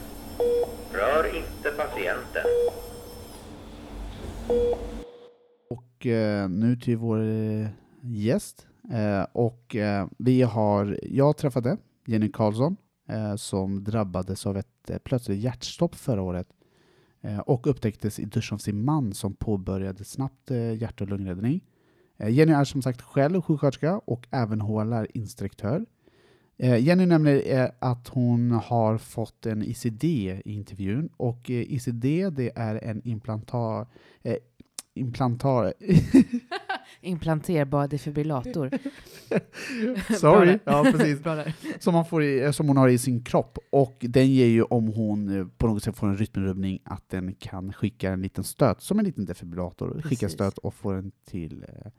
[0.93, 2.43] Rör inte patienten.
[5.69, 7.67] Och eh, nu till vår eh,
[8.01, 8.67] gäst.
[8.91, 12.77] Eh, och eh, vi har, jag träffade Jenny Karlsson
[13.09, 16.47] Eh, som drabbades av ett eh, plötsligt hjärtstopp förra året
[17.21, 21.61] eh, och upptäcktes i duschen av sin man som påbörjade snabbt eh, hjärt och lungräddning.
[22.17, 25.85] Eh, Jenny är som sagt själv sjuksköterska och även HLR-instruktör.
[26.57, 32.05] Eh, Jenny nämner eh, att hon har fått en ICD i intervjun och eh, ICD
[32.31, 33.87] det är en implantar,
[34.23, 34.37] eh,
[34.93, 35.73] implantar
[37.01, 38.69] Implanterbar defibrillator.
[40.19, 41.19] Sorry, ja precis.
[41.79, 43.57] Som, man får i, som hon har i sin kropp.
[43.69, 47.33] Och den ger ju om hon eh, på något sätt får en rytmrubbning att den
[47.33, 50.31] kan skicka en liten stöt, som en liten defibrillator, skicka Precis.
[50.31, 51.91] stöt och få den till eh,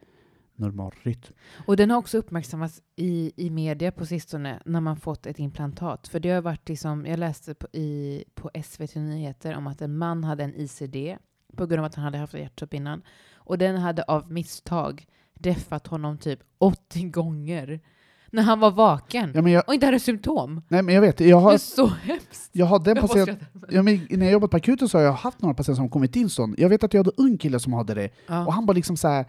[0.61, 1.35] normal rytm.
[1.67, 6.09] Och den har också uppmärksammats i, i media på sistone när man fått ett implantat.
[6.09, 9.99] För det har varit liksom, jag läste på, i, på SVT Nyheter om att en
[9.99, 10.97] man hade en ICD
[11.57, 13.03] på grund av att han hade haft hjärtstopp innan.
[13.51, 15.07] Och den hade av misstag
[15.39, 17.81] deffat honom typ 80 gånger
[18.31, 20.63] när han var vaken Ja, jag, och inte hade symptom.
[20.69, 22.51] nej, men jag vet, jag Det är har, så hemskt.
[22.53, 25.03] jag har den Jag patient, måste- ja, men när jag jobbat på akuten så har
[25.05, 26.55] jag haft några patienter som kommit in sån.
[26.59, 28.75] Jag vet att jag hade en ung kille som hade det, och Ja, han var
[28.75, 29.25] liksom så här,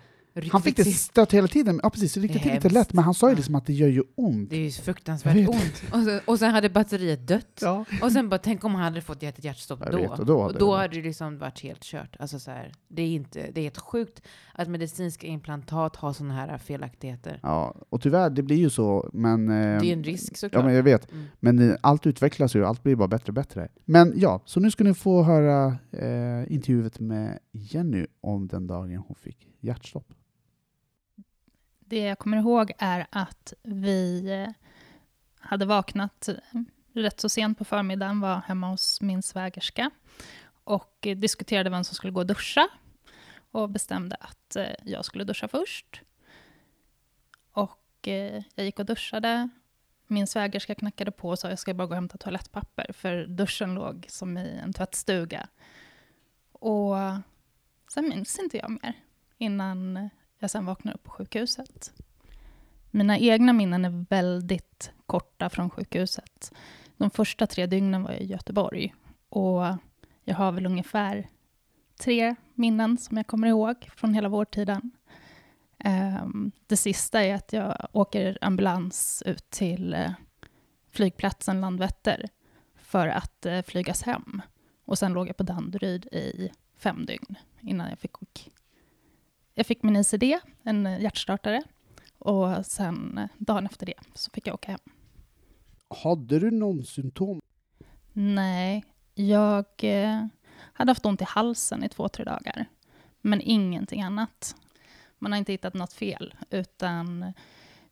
[0.52, 1.80] han fick det riktigt- stöt hela tiden.
[1.84, 4.04] Ja precis, det riktigt lite lätt, men han sa ju liksom att det gör ju
[4.15, 4.50] ont.
[4.50, 5.84] det är ju fruktansvärt ont.
[5.94, 7.60] Och, så, och sen hade batteriet dött.
[7.62, 7.86] Ja.
[8.02, 9.98] Och sen bara, tänk om han hade fått ett hjärtstopp då.
[9.98, 12.15] vet, och då hade det varit- hade det liksom varit helt kört.
[12.20, 14.22] Alltså så här, det, är inte, det är helt sjukt
[14.54, 17.39] att medicinska implantat har sådana här felaktigheter.
[17.44, 19.50] Ja, och tyvärr, det blir ju så, men...
[19.50, 20.62] eh, Det är en risk såklart.
[20.62, 21.12] Ja, men jag vet.
[21.12, 21.26] Mm.
[21.39, 23.67] Men eh, allt utvecklas ju, allt blir bara bättre och bättre.
[23.86, 28.96] Men ja, så nu ska ni få höra eh, intervjuet med Jenny om den dagen
[29.08, 30.13] hon fick hjärtstopp.
[31.92, 34.50] Det jag kommer ihåg är att vi eh,
[35.40, 36.36] hade vaknat eh,
[36.94, 39.92] rätt så sent på förmiddagen, var hemma hos min svägerska
[40.64, 42.68] och diskuterade vem som skulle gå och duscha
[43.52, 46.02] och bestämde att eh, jag skulle duscha först.
[47.52, 48.08] Och
[48.56, 49.50] jag gick och duschade.
[50.08, 53.74] Min svägerska knackade på och sa jag ska bara gå och hämta toalettpapper, för duschen
[53.76, 55.48] låg som i en tvättstuga.
[56.52, 56.96] Och
[57.94, 58.94] sen minns inte jag mer
[59.38, 60.10] innan
[60.42, 61.94] jag sen vaknar upp på sjukhuset.
[62.92, 66.52] Mina egna minnen är väldigt korta från sjukhuset.
[66.98, 68.96] De första tre dygnen var jag i Göteborg
[69.30, 69.66] och
[70.24, 71.28] jag har väl ungefär
[72.00, 74.92] tre minnen som jag kommer ihåg från hela vårdtiden.
[75.78, 80.12] Ehm, det sista är att jag åker ambulans ut till eh,
[80.92, 82.30] flygplatsen Landvetter
[82.76, 84.42] för att eh, flygas hem.
[84.86, 88.22] Och sen låg jag på Danderyd i fem dygn innan jag fick
[89.54, 90.24] jag fick min ICD,
[90.64, 91.64] en eh, hjärtstartare,
[92.20, 94.80] och sen eh, dagen efter det så fick jag åka hem.
[96.04, 97.42] Hade du någon symptom?
[98.14, 102.66] Nej, jag eh, hade haft ont i halsen i två, tre dagar,
[103.22, 104.56] men ingenting annat.
[105.20, 107.34] Man har inte hittat något fel, utan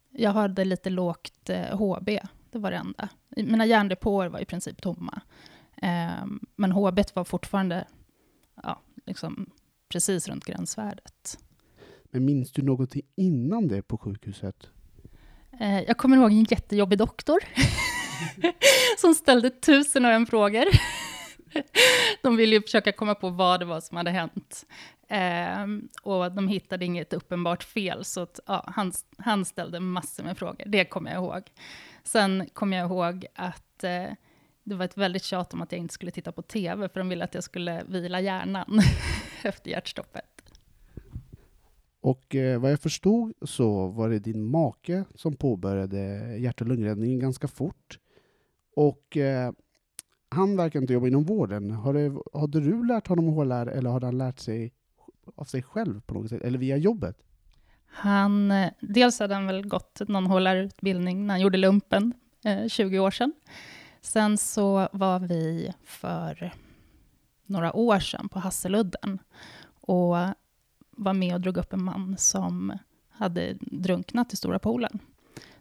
[0.09, 2.09] jag hade lite lågt eh, HB,
[2.51, 3.09] det var det enda.
[3.29, 5.21] Mina hjärndepåer var i princip tomma,
[5.75, 7.87] eh, men HB var fortfarande
[8.63, 9.49] ja, liksom
[9.89, 11.39] precis runt gränsvärdet.
[12.11, 14.69] Men minns du någonting innan det på sjukhuset?
[15.59, 17.39] Eh, jag kommer ihåg en jättejobbig doktor
[18.97, 20.65] som ställde tusen och en frågor.
[22.21, 24.65] De ville ju försöka komma på vad det var som hade hänt.
[25.07, 30.37] Ehm, och de hittade inget uppenbart fel, så att, ja, han, han ställde massor med
[30.37, 30.63] frågor.
[30.65, 31.43] Det kommer jag ihåg.
[32.03, 34.05] Sen kommer jag ihåg att eh,
[34.63, 37.09] det var ett väldigt tjat om att jag inte skulle titta på tv, för de
[37.09, 38.81] ville att jag skulle vila hjärnan
[39.43, 40.38] efter hjärtstoppet.
[42.01, 45.97] Och eh, vad jag förstod så var det din make som påbörjade
[46.37, 47.99] hjärt och lungräddningen ganska fort.
[48.75, 49.51] Och eh,
[50.29, 51.71] han verkar inte jobba inom vården.
[51.71, 54.73] Har du, hade du lärt honom HLR eller hade han lärt sig
[55.35, 56.41] av sig själv på något sätt?
[56.41, 57.17] Eller via jobbet?
[57.85, 62.13] Han, eh, dels hade han väl gått någon HLR-utbildning när han gjorde lumpen,
[62.45, 63.33] eh, 20 år sedan.
[64.01, 66.53] Sen så var vi för
[67.45, 69.19] några år sedan på Hasseludden
[69.81, 70.15] och
[70.99, 72.77] var med och drog upp en man som
[73.09, 74.99] hade drunknat i Stora poolen,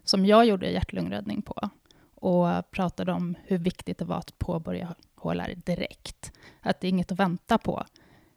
[0.03, 1.69] som jag gjorde hjärt-lungräddning på
[2.15, 6.31] och pratade om hur viktigt det var att påbörja HLR direkt.
[6.61, 7.85] Att det är inget att vänta på.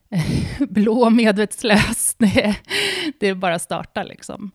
[0.69, 2.57] Blå medvetslös, det
[3.21, 4.51] det är bara att starta liksom.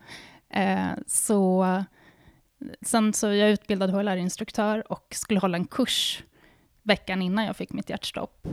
[0.49, 1.65] Eh, så
[2.81, 6.23] sen så jag är utbildad HLR-instruktör och skulle hålla en kurs
[6.83, 8.47] veckan innan jag fick mitt hjärtstopp.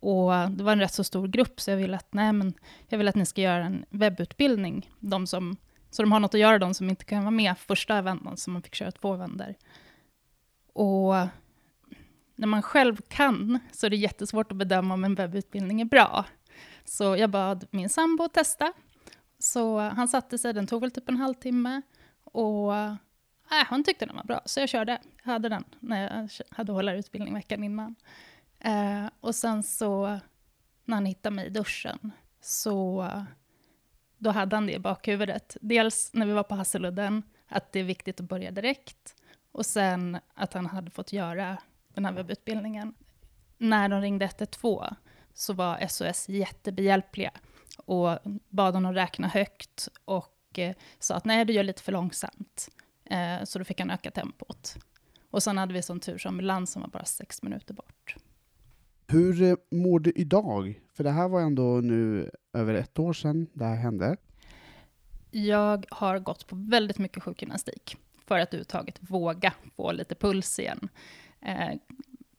[0.00, 2.54] Och det var en rätt så stor grupp, så jag ville att, nej, men
[2.88, 4.90] jag vill att ni ska göra en webbutbildning.
[5.00, 5.56] De som,
[5.90, 8.50] så de har något att göra, de som inte kan vara med första vändan, så
[8.50, 9.54] man fick köra två vändor.
[10.72, 11.14] Och
[12.34, 16.24] när man själv kan så är det jättesvårt att bedöma om en webbutbildning är bra.
[16.84, 18.72] Så jag bad min sambo att testa.
[19.38, 21.82] Så han satte sig, den tog väl typ en halvtimme.
[22.24, 22.94] Och äh,
[23.48, 24.98] han tyckte den var bra, så jag körde.
[25.24, 27.94] Jag hade den när jag hade hållarutbildning veckan innan.
[28.60, 30.20] Eh, och sen så,
[30.84, 33.08] när han hittade mig i duschen, så
[34.18, 35.56] då hade han det i bakhuvudet.
[35.60, 39.14] Dels när vi var på Hasseludden, att det är viktigt att börja direkt.
[39.52, 41.58] Och sen att han hade fått göra
[41.94, 42.94] den här webbutbildningen.
[43.58, 44.94] När de ringde 112
[45.34, 47.30] så var SOS jättebehjälpliga
[47.84, 48.18] och
[48.48, 52.68] bad honom räkna högt och eh, sa att nej, du gör lite för långsamt.
[53.04, 54.76] Eh, så då fick han öka tempot.
[55.30, 58.16] Och sen hade vi sån tur som ambulansen var bara sex minuter bort.
[59.10, 60.80] Hur eh, mår du idag?
[60.94, 64.16] För det här var ändå nu över ett år sedan det här hände.
[65.30, 70.88] Jag har gått på väldigt mycket sjukgymnastik för att överhuvudtaget våga få lite puls igen.
[71.40, 71.78] Eh,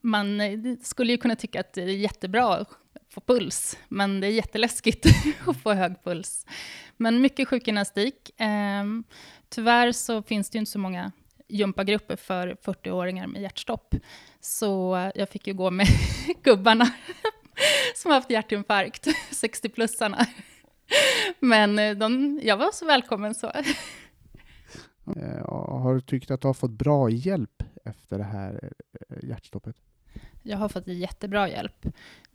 [0.00, 2.68] man eh, skulle ju kunna tycka att det är jättebra att
[3.08, 5.06] få puls, men det är jätteläskigt
[5.46, 6.46] att få hög puls.
[6.96, 8.30] Men mycket sjukgymnastik.
[8.36, 9.04] Ehm,
[9.48, 11.12] tyvärr så finns det ju inte så många
[11.50, 13.94] gympagrupper för 40-åringar med hjärtstopp.
[14.40, 15.86] Så jag fick ju gå med
[16.42, 16.84] gubbarna
[17.94, 20.26] som har haft hjärtinfarkt, 60-plussarna.
[21.38, 23.46] Men eh, de, jag var så välkommen så.
[25.16, 25.48] Eh,
[25.82, 28.72] har du tyckt att du har fått bra hjälp efter det här
[29.08, 29.76] eh, hjärtstoppet?
[30.42, 31.86] Jag har fått jättebra hjälp.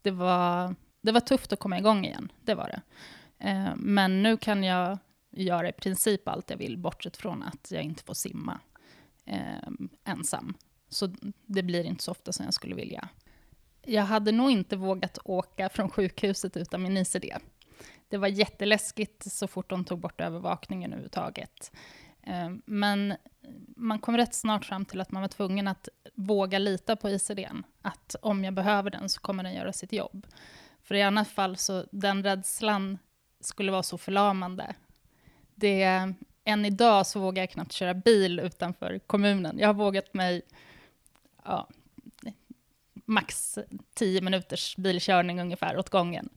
[0.02, 2.82] Det var, det var tufft att komma igång igen, det var det.
[3.76, 4.98] Men nu kan jag
[5.32, 8.60] göra i princip allt jag vill, bortsett från att jag inte får simma
[9.26, 10.54] Ehm, ensam.
[10.90, 11.10] Så
[11.46, 13.10] det blir inte så ofta som jag skulle vilja.
[13.82, 17.26] Jag hade nog inte vågat åka från sjukhuset utan min ICD.
[18.10, 21.72] Det var jätteläskigt så fort de tog bort övervakningen överhuvudtaget.
[22.24, 23.14] Ehm, men
[23.76, 27.64] man kom rätt snart fram till att man var tvungen att våga lita på ICDn.
[27.82, 30.28] Att om jag behöver den så kommer den göra sitt jobb.
[30.82, 32.98] För i annat fall så den rädslan
[33.40, 34.76] skulle vara så förlamande.
[35.56, 36.14] Det,
[36.46, 39.60] än idag så vågar jag knappt köra bil utanför kommunen.
[39.60, 40.42] Jag har vågat mig
[41.44, 41.68] ja,
[43.06, 43.60] max
[43.94, 46.30] 10 minuters bilkörning ungefär åt gången.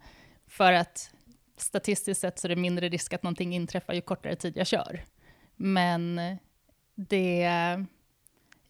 [0.46, 1.10] För att
[1.56, 5.04] statistiskt sett så är det mindre risk att någonting inträffar ju kortare tid jag kör.
[5.56, 6.20] Men
[6.94, 7.48] det...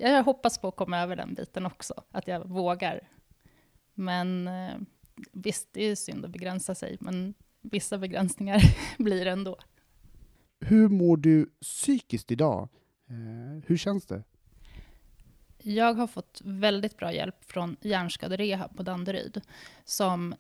[0.01, 3.09] Jag hoppas på att komma över den biten också, att jag vågar.
[3.94, 4.74] Men eh,
[5.33, 8.62] visst, det är synd att begränsa sig, men vissa begränsningar
[8.98, 9.59] blir det ändå.
[10.61, 12.68] Hur mår du psykiskt idag?
[13.09, 14.23] Eh, hur känns det?
[15.62, 19.40] Jag har fått väldigt bra hjälp från hjärnskaderehab på Danderyd,
[19.85, 20.35] som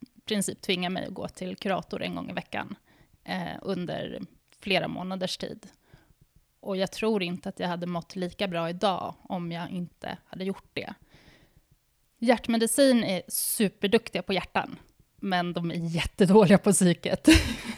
[0.00, 2.76] i princip tvingar mig att gå till kurator en gång i veckan
[3.24, 4.20] eh, under
[4.58, 5.66] flera månaders tid.
[6.60, 10.44] Och jag tror inte att jag hade mått lika bra idag om jag inte hade
[10.44, 10.94] gjort det.
[12.18, 14.76] Hjärtmedicin är superduktiga på hjärtan,
[15.16, 17.28] men de är jättedåliga på psyket.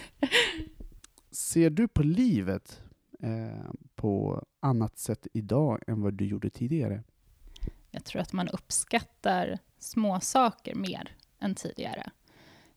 [1.49, 2.83] Ser du på livet
[3.21, 7.03] eh, på annat sätt idag än vad du gjorde tidigare?
[7.91, 12.11] Jag tror att man uppskattar små saker mer än tidigare.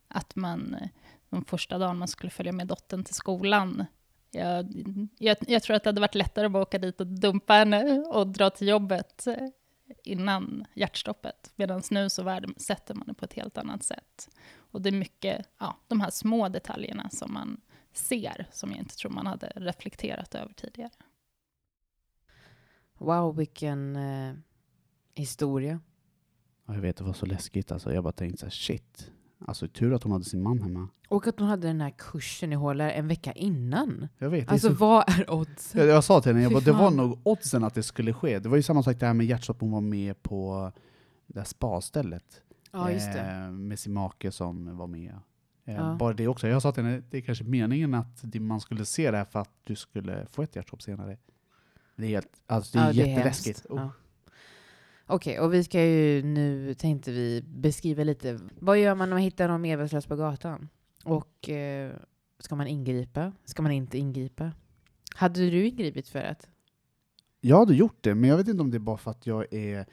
[0.08, 0.88] Att man, eh,
[1.30, 3.84] de första dagen man skulle följa med dottern till skolan,
[4.30, 4.66] jag,
[5.18, 8.26] jag, jag tror att det hade varit lättare att åka dit och dumpa henne och
[8.26, 9.48] dra till jobbet eh,
[10.04, 11.52] innan hjärtstoppet.
[11.56, 14.28] Medan nu så värdesätter man det på ett helt annat sätt.
[14.56, 17.60] Och det är mycket, ja, de här små detaljerna som man
[17.92, 20.90] ser, som jag inte tror man hade reflekterat över tidigare.
[22.98, 24.34] Wow, vilken eh,
[25.14, 25.80] historia.
[26.66, 27.72] jag vet, det var så läskigt.
[27.72, 29.10] Alltså, jag bara tänkte så här, shit.
[29.46, 30.88] Alltså tur att hon hade sin man hemma.
[31.08, 34.08] Och att hon hade den här kursen i HLR en vecka innan.
[34.18, 34.48] Jag vet.
[34.48, 34.74] Alltså så...
[34.74, 35.80] vad är oddsen?
[35.80, 38.38] Jag, jag sa till henne, jag bara, det var nog oddsen att det skulle ske.
[38.38, 40.72] Det var ju samma sak det här med hjärtstopp, hon var med på
[41.26, 42.42] det där spastället.
[42.72, 43.20] Ja, just det.
[43.20, 45.18] Eh, med sin make som var med.
[45.64, 45.96] Eh, Ja.
[45.98, 46.48] Bara det också.
[46.48, 49.38] Jag sa till henne, det är kanske meningen att man skulle se det här för
[49.38, 51.16] att du skulle få ett hjärtstopp senare.
[51.96, 53.66] Det är, helt, alltså det är Ja, jätteläskigt.
[53.68, 53.76] Oh.
[53.80, 53.90] Ja.
[55.06, 58.38] Okej, och vi ska ju nu, tänkte vi, beskriva lite.
[58.60, 60.68] Vad gör man när man hittar någon medvetslös på gatan?
[61.04, 61.92] Och eh,
[62.38, 63.32] ska man ingripa?
[63.44, 64.52] Ska man inte ingripa?
[65.14, 66.48] Hade du ingripit för att?
[67.40, 69.52] Jag hade gjort det, men jag vet inte om det är bara för att jag
[69.52, 69.86] är,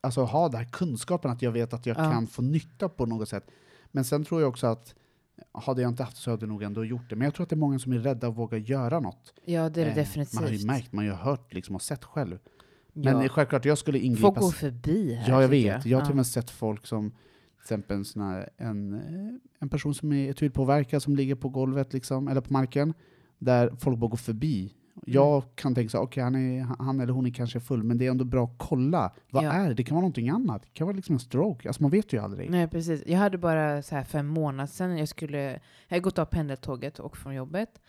[0.00, 2.12] alltså har den här kunskapen att jag vet att jag Ja.
[2.12, 3.50] kan få nytta på något sätt.
[3.92, 4.94] Men sen tror jag också att
[5.52, 7.16] hade jag inte haft så hade jag nog ändå gjort det.
[7.16, 9.34] Men jag tror att det är många som är rädda att våga göra något.
[9.44, 10.34] Ja, det är det Eh, definitivt.
[10.34, 12.38] Man har ju märkt, man har ju hört liksom och sett själv.
[12.92, 13.22] Men ja.
[13.22, 14.26] det självklart, jag skulle ingripa.
[14.26, 15.30] Folk går förbi här.
[15.30, 15.86] Ja, jag vet.
[15.86, 19.00] Jag har till och med sett folk som, till exempel en, sån här, en, eh,
[19.58, 22.94] en person som är etylpåverkad som ligger på golvet, liksom, eller på marken,
[23.38, 24.74] där folk bara går förbi
[25.06, 28.06] Jag kan tänka så okej han, är- han eller hon är kanske full, men det
[28.06, 29.12] är ändå bra att kolla.
[29.30, 29.52] Vad Ja.
[29.52, 29.74] är det?
[29.74, 30.62] Det kan vara någonting annat.
[30.62, 31.68] Det kan vara liksom en stroke.
[31.68, 32.50] Alltså man vet ju aldrig.
[32.50, 33.02] Nej, precis.
[33.06, 36.24] Jag hade bara så här för en månad sedan, jag skulle, jag hade gått av
[36.24, 37.80] pendeltåget och från jobbet.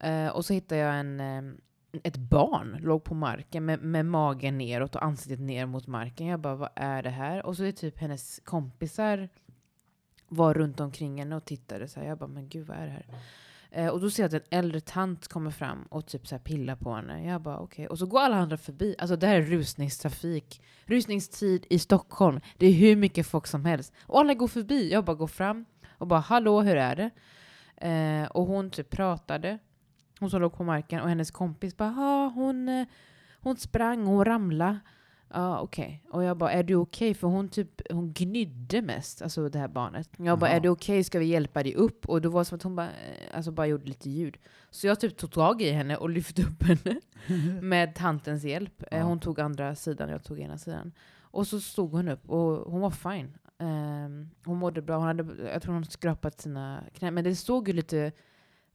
[0.00, 1.52] Eh, och så hittade jag en, eh,
[2.02, 6.26] ett barn, låg på marken med, med magen neråt och ansiktet ner mot marken.
[6.26, 7.46] Jag bara, vad är det här?
[7.46, 9.28] Och så är typ hennes kompisar
[10.28, 12.06] var runt omkring henne och tittade så här.
[12.06, 13.06] Jag bara, men gud vad är det här?
[13.74, 16.40] Eh, och då ser jag att en äldre tant kommer fram och typ så här
[16.42, 17.24] pillar på henne.
[17.26, 17.86] Jag bara okej.
[17.88, 18.94] Och så går alla andra förbi.
[18.98, 20.62] Alltså det här är rusningstrafik.
[20.84, 22.40] Rusningstid i Stockholm.
[22.58, 23.92] Det är hur mycket folk som helst.
[24.06, 24.92] Och alla går förbi.
[24.92, 25.64] Jag bara går fram
[25.98, 27.10] och bara hallå hur är det?
[27.88, 29.58] Eh, och hon typ pratade.
[30.20, 32.86] Hon som låg på marken och hennes kompis bara "Ja, hon, eh,
[33.40, 34.78] hon sprang och hon ramlade.
[35.34, 36.04] Ja okej.
[36.10, 37.14] Och jag bara är du okej?
[37.14, 40.08] För hon typ hon gnydde mest, alltså det här barnet.
[40.16, 41.04] Jag bara är du okej?
[41.04, 42.06] Ska vi hjälpa dig upp?
[42.08, 44.36] Och då var det som att hon bara, eh, alltså bara gjorde lite ljud.
[44.70, 47.00] Så jag typ tog tag i henne och lyfte upp henne
[47.62, 48.82] med tantens hjälp.
[48.90, 49.04] Eh, Ja.
[49.04, 50.92] Hon tog andra sidan, jag tog ena sidan.
[51.20, 53.32] Och så stod hon upp och hon var fine.
[53.58, 57.14] Ehm, hon mådde bra, hon hade, jag tror hon skrapat sina knän.
[57.14, 58.12] Men det såg ju lite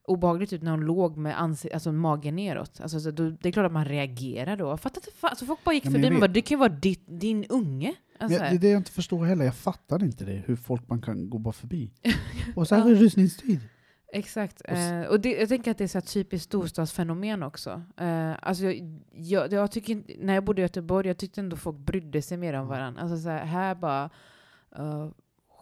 [0.08, 1.40] obehagligt ut när hon låg med
[1.74, 2.82] alltså magen neråt.
[2.82, 4.78] Alltså, så då, det är klart att man reagerar då.
[4.78, 5.30] Fattar inte, fan.
[5.30, 7.46] Alltså, folk bara gick Ja, men förbi vet- bara, det kan ju vara ditt, din
[7.50, 7.94] unge.
[8.20, 9.46] Men Alltså, jag, det är det jag inte förstår heller.
[9.46, 10.44] Jag fattar inte det.
[10.46, 11.92] Hur folk man kan gå bara förbi.
[12.56, 12.90] Och så här Ja.
[12.90, 13.60] är det rusningstid.
[14.14, 14.62] Exakt.
[14.62, 17.82] Och Eh, och det, jag tänker att det är så här typiskt storstadsfenomen också.
[17.98, 21.56] Eh, alltså jag, jag, jag tycker, inte- när jag bodde i Göteborg, jag tyckte ändå
[21.56, 23.02] folk brydde sig mer om varandra.
[23.02, 24.10] Alltså så här, här bara
[24.80, 25.10] uh,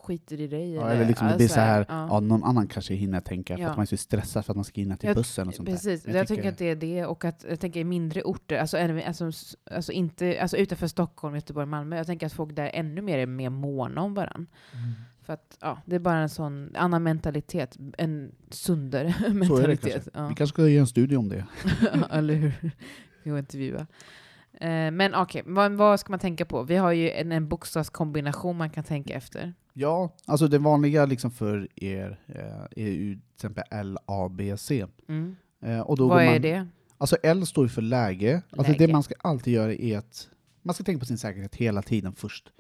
[0.06, 0.74] skiter i dig.
[0.74, 2.08] Ja, eller liksom det alltså, blir så här, ja.
[2.10, 2.20] ja.
[2.20, 3.70] någon annan kanske hinner tänka för Ja.
[3.70, 5.70] att man är så stressad för att man ska hinna till Jag- bussen och sånt
[5.70, 6.10] Precis, där.
[6.10, 8.58] jag, Men tänker tycker- att det är det och att jag tänker i mindre orter,
[8.58, 9.32] alltså, alltså,
[9.72, 13.26] alltså, inte, alltså utanför Stockholm, Göteborg, Malmö, jag tänker att folk där ännu mer är
[13.26, 14.46] mer måna om varandra.
[14.74, 14.94] Mm.
[15.26, 19.34] För att ja, det är bara en sån annan mentalitet, en sundare Så är det
[19.36, 19.92] mentalitet.
[19.94, 20.10] kanske.
[20.14, 20.28] Ja.
[20.28, 21.46] Vi kanske ska göra en studie om det.
[22.12, 22.52] Eller hur?
[23.24, 23.88] Vi får intervjua.
[24.54, 26.64] Eh, men okej, vad, vad ska man tänka på?
[26.64, 29.54] Vi har ju en, en bokstavskombination man kan tänka efter.
[29.78, 34.58] Ja, alltså det vanliga liksom för er eh, är ju till exempel L, A, B,
[34.58, 34.86] C.
[35.08, 35.36] Mm.
[35.62, 36.68] Eh, och då Vad är man, det?
[36.98, 38.42] Alltså L står ju för läge.
[38.50, 38.88] Alltså Läge.
[38.88, 40.30] det man ska alltid göra är att
[40.62, 42.52] man ska tänka på sin säkerhet hela tiden först.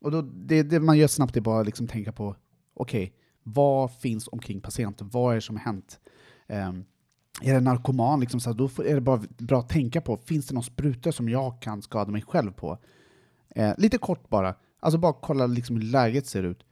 [0.00, 2.36] Och då, det, det man gör snabbt är bara liksom tänka på,
[2.74, 5.08] okej, vad finns omkring patienten?
[5.12, 6.00] Vad är det som har hänt?
[6.46, 6.84] Ehm,
[7.42, 8.20] är det narkoman?
[8.20, 11.28] Liksom, så då är det bara bra att tänka på, finns det någon spruta som
[11.28, 12.78] jag kan skada mig själv på?
[13.50, 16.64] Eh, lite kort bara, alltså bara kolla liksom hur läget ser ut.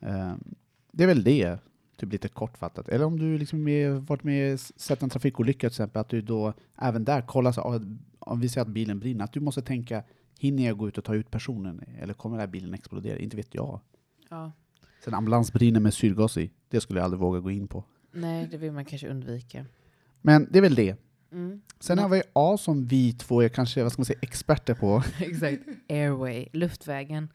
[0.00, 0.44] Ehm,
[0.92, 1.58] det är väl det,
[1.96, 2.88] typ lite kortfattat.
[2.88, 6.52] Eller om du liksom är, varit med sett en trafikolycka till exempel, att du då
[6.78, 7.80] även där kollar, så, ah,
[8.18, 10.02] om vi säger att bilen brinner, att du måste tänka,
[10.38, 11.84] hinner jag gå ut och ta ut personen?
[12.00, 13.18] Eller kommer den här bilen explodera?
[13.18, 13.80] Inte vet jag.
[14.30, 14.52] Ja.
[15.04, 17.84] Sen ambulans brinner med syrgas i, det skulle jag aldrig våga gå in på.
[18.12, 19.66] Nej, det vill man kanske undvika.
[20.22, 20.96] Men det är väl det.
[21.32, 21.60] Mm.
[21.80, 25.02] Sen har vi A som vi två är kanske, vad ska man säga, experter på.
[25.20, 25.62] Exakt.
[25.88, 27.28] Airway, luftvägen.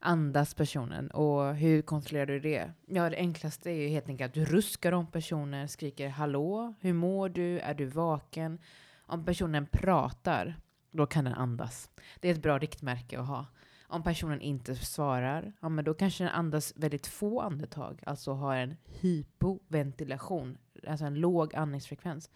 [0.00, 1.10] Andas personen.
[1.10, 2.70] Och hur kontrollerar du det?
[2.86, 6.92] Ja, det enklaste är ju helt enkelt att du ruskar om personen, skriker hallå, hur
[6.92, 8.58] mår du, är du vaken?
[9.06, 10.56] Om personen pratar,
[10.90, 11.90] då kan den andas.
[12.20, 13.46] Det är ett bra riktmärke att ha.
[13.82, 18.56] Om personen inte svarar, ja, men då kanske den andas väldigt få andetag, alltså har
[18.56, 22.30] en hypoventilation, alltså en låg andningsfrekvens.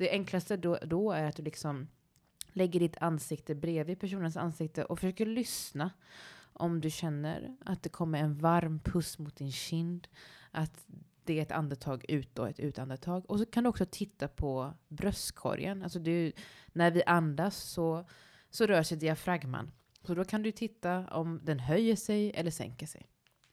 [0.00, 1.88] Det enklaste då, då är att du liksom
[2.52, 5.90] lägger ditt ansikte bredvid personens ansikte och försöker lyssna.
[6.52, 10.08] Om du känner att det kommer en varm puss mot din kind,
[10.50, 10.86] att
[11.24, 13.30] det är ett andetag ut och ett utandetag.
[13.30, 15.82] Och så kan du också titta på bröstkorgen.
[15.82, 16.32] Alltså du,
[16.72, 18.04] när vi andas så,
[18.50, 19.70] så rör sig diafragman.
[20.02, 23.06] Så då kan du titta om den höjer sig eller sänker sig.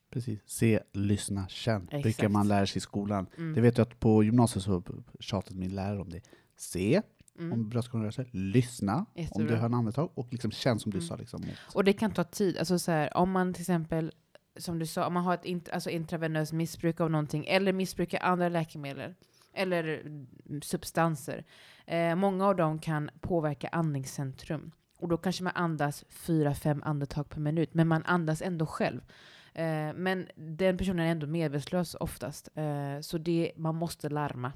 [0.10, 0.39] Precis.
[0.46, 1.86] Se, lyssna, känn.
[1.86, 2.32] Brukar Exakt.
[2.32, 3.28] man lära sig i skolan.
[3.38, 3.54] Mm.
[3.56, 4.84] Det vet jag att på gymnasiet så
[5.20, 6.22] tjatade min lärare om det.
[6.58, 7.02] Se,
[7.39, 7.54] Mm.
[7.54, 8.12] om bröstkorgen.
[8.32, 9.48] Lyssna, om Jättebra.
[9.48, 10.10] du hör en andetag.
[10.13, 11.08] Och liksom känn som du Mm.
[11.08, 11.15] sa.
[11.15, 11.43] Liksom,
[11.74, 12.58] Och det kan ta tid.
[12.58, 14.12] Alltså så här, om man till exempel,
[14.60, 18.20] som du sa, om man har ett int- alltså intravenöst missbruk av någonting, eller missbrukar
[18.24, 19.13] andra läkemedel,
[19.54, 20.02] eller
[20.62, 21.46] substanser.
[21.86, 24.72] Eh, många av dem kan påverka andningscentrum.
[24.99, 29.01] Och då kanske man andas fyra, fem andetag per minut, men man andas ändå själv.
[29.58, 34.51] Eh, men den personen är ändå medvetslös oftast, eh, så det, man måste larma.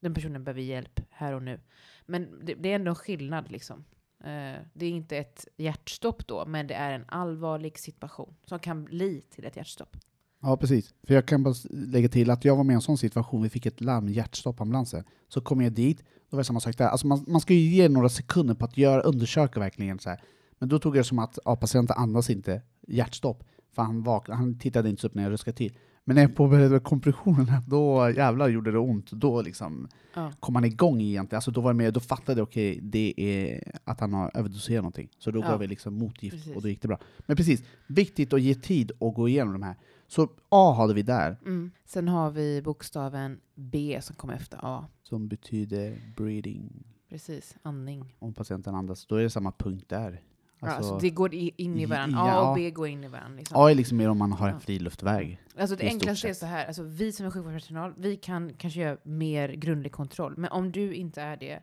[0.00, 1.60] Den personen behöver hjälp här och nu.
[2.06, 3.84] Men det, det är ändå en skillnad liksom.
[4.20, 8.84] Eh, det är inte ett hjärtstopp då, men det är en allvarlig situation som kan
[8.84, 9.96] bli till ett hjärtstopp.
[10.42, 10.94] Ja, precis.
[11.06, 13.48] För jag kan bara lägga till att jag var med i en sån situation, vi
[13.48, 15.04] fick ett larm, hjärtstopp, ambulansen.
[15.28, 16.88] Så kom jag dit, då var det samma sak där.
[16.88, 20.22] Alltså man, man ska ju ge några sekunder på att göra, undersöka verkligen så här.
[20.58, 23.44] Men då tog jag det som att ja, patienten andas inte, hjärtstopp.
[23.72, 25.72] För han, vaknade, han tittade inte upp när jag ruskade till.
[26.04, 29.10] Men när jag påbörjade kompressionerna, då jävlar gjorde det ont.
[29.10, 30.32] Då liksom Ja.
[30.40, 31.36] kom han igång egentligen.
[31.36, 34.82] Alltså då, var jag med, då fattade jag okej, det är att han har överdoserat
[34.82, 35.08] någonting.
[35.18, 35.48] Så då Ja.
[35.50, 36.56] gav vi liksom motgift Precis.
[36.56, 36.98] och då gick det bra.
[37.18, 39.74] Men precis, viktigt att ge tid att gå igenom de här.
[40.06, 41.70] Så A hade vi där, Mm.
[41.84, 44.84] Sen har vi bokstaven B som kommer efter A.
[45.02, 46.84] som betyder breathing.
[47.08, 48.14] Precis, andning.
[48.18, 50.20] Om patienten andas, då är det samma punkt där.
[50.60, 52.18] Ja, Alltså, Alltså, det går in i varandra.
[52.18, 52.32] Ja.
[52.32, 53.36] A och B går in i varandra.
[53.38, 53.56] Liksom.
[53.60, 54.60] A är liksom mer om man har en Ja.
[54.60, 55.40] fri luftväg.
[55.58, 58.96] Alltså det enklaste är så här, alltså vi som är sjukvårdspersonal, vi kan kanske göra
[59.02, 60.34] mer grundlig kontroll.
[60.36, 61.62] Men om du inte är det,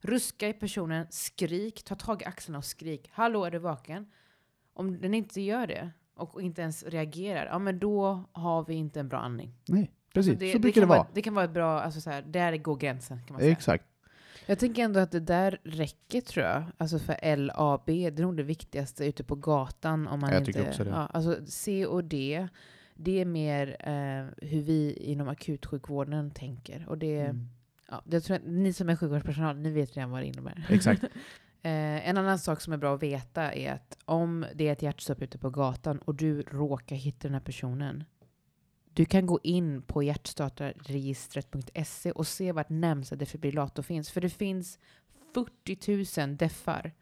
[0.00, 3.10] ruska i personen, skrik, ta tag i axlarna och skrik.
[3.12, 4.06] Hallå, är du vaken?
[4.74, 9.00] Om den inte gör det och inte ens reagerar, ja men då har vi inte
[9.00, 9.52] en bra andning.
[9.68, 10.32] Nej, precis.
[10.32, 10.98] Alltså så brukar det kan vara.
[10.98, 11.08] vara.
[11.14, 13.52] Det kan vara ett bra, alltså så här, där går gränsen kan man säga.
[13.52, 13.84] Exakt.
[14.46, 16.62] Jag tänker ändå att det där räcker tror jag.
[16.78, 20.08] Alltså för LAB, det är nog det viktigaste ute på gatan.
[20.08, 20.90] Om man Jag inte, tycker också det.
[20.90, 22.48] Ja, alltså C och D,
[22.94, 26.84] det är mer eh, hur vi inom akutsjukvården tänker.
[26.88, 27.48] Och det, Mm.
[27.90, 30.66] ja, jag tror att ni som är sjukvårdspersonal, ni vet redan vad det innebär.
[30.70, 31.04] Exakt.
[31.66, 34.82] Eh, en annan sak som är bra att veta är att om det är ett
[34.82, 38.04] hjärtstopp ute på gatan och du råkar hitta den här personen,
[38.94, 44.10] du kan gå in på hjärtstartarregistret.se och se vart närmsta defibrillator finns.
[44.10, 44.78] För det finns
[45.34, 46.92] 40 000 deffar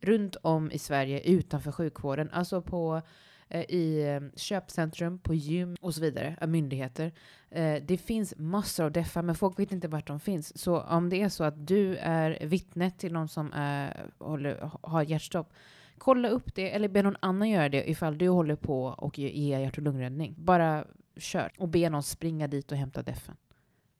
[0.00, 2.30] runt om i Sverige utanför sjukvården.
[2.30, 3.02] Alltså på,
[3.48, 7.12] eh, i eh, köpcentrum, på gym och så vidare, myndigheter.
[7.50, 10.58] Eh, det finns massor av deffar, men folk vet inte vart de finns.
[10.58, 15.02] Så om det är så att du är vittne till någon som är, håller, har
[15.02, 15.52] hjärtstopp,
[15.98, 19.28] kolla upp det eller be någon annan göra det ifall du håller på och ger
[19.28, 20.34] ge hjärt och lungräddning.
[20.38, 20.84] Bara
[21.16, 23.36] kör och be någon springa dit och hämta deffen.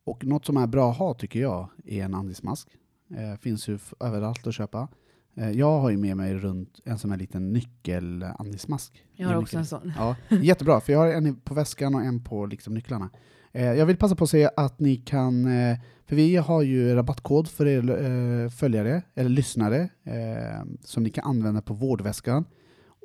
[0.03, 2.67] Och något som är bra att ha tycker jag är en andningsmask.
[3.15, 4.87] Eh, finns ju överallt att köpa.
[5.35, 9.03] Eh, jag har ju med mig runt en sån här liten nyckelandningsmask.
[9.13, 9.93] Jag har också en sån.
[9.97, 13.09] Ja, jättebra, för jag har en på väskan och en på liksom nycklarna.
[13.51, 16.95] Eh, jag vill passa på att säga att ni kan, eh, för vi har ju
[16.95, 22.45] rabattkod för er eh, följare, eller lyssnare, eh, som ni kan använda på vårdväskan.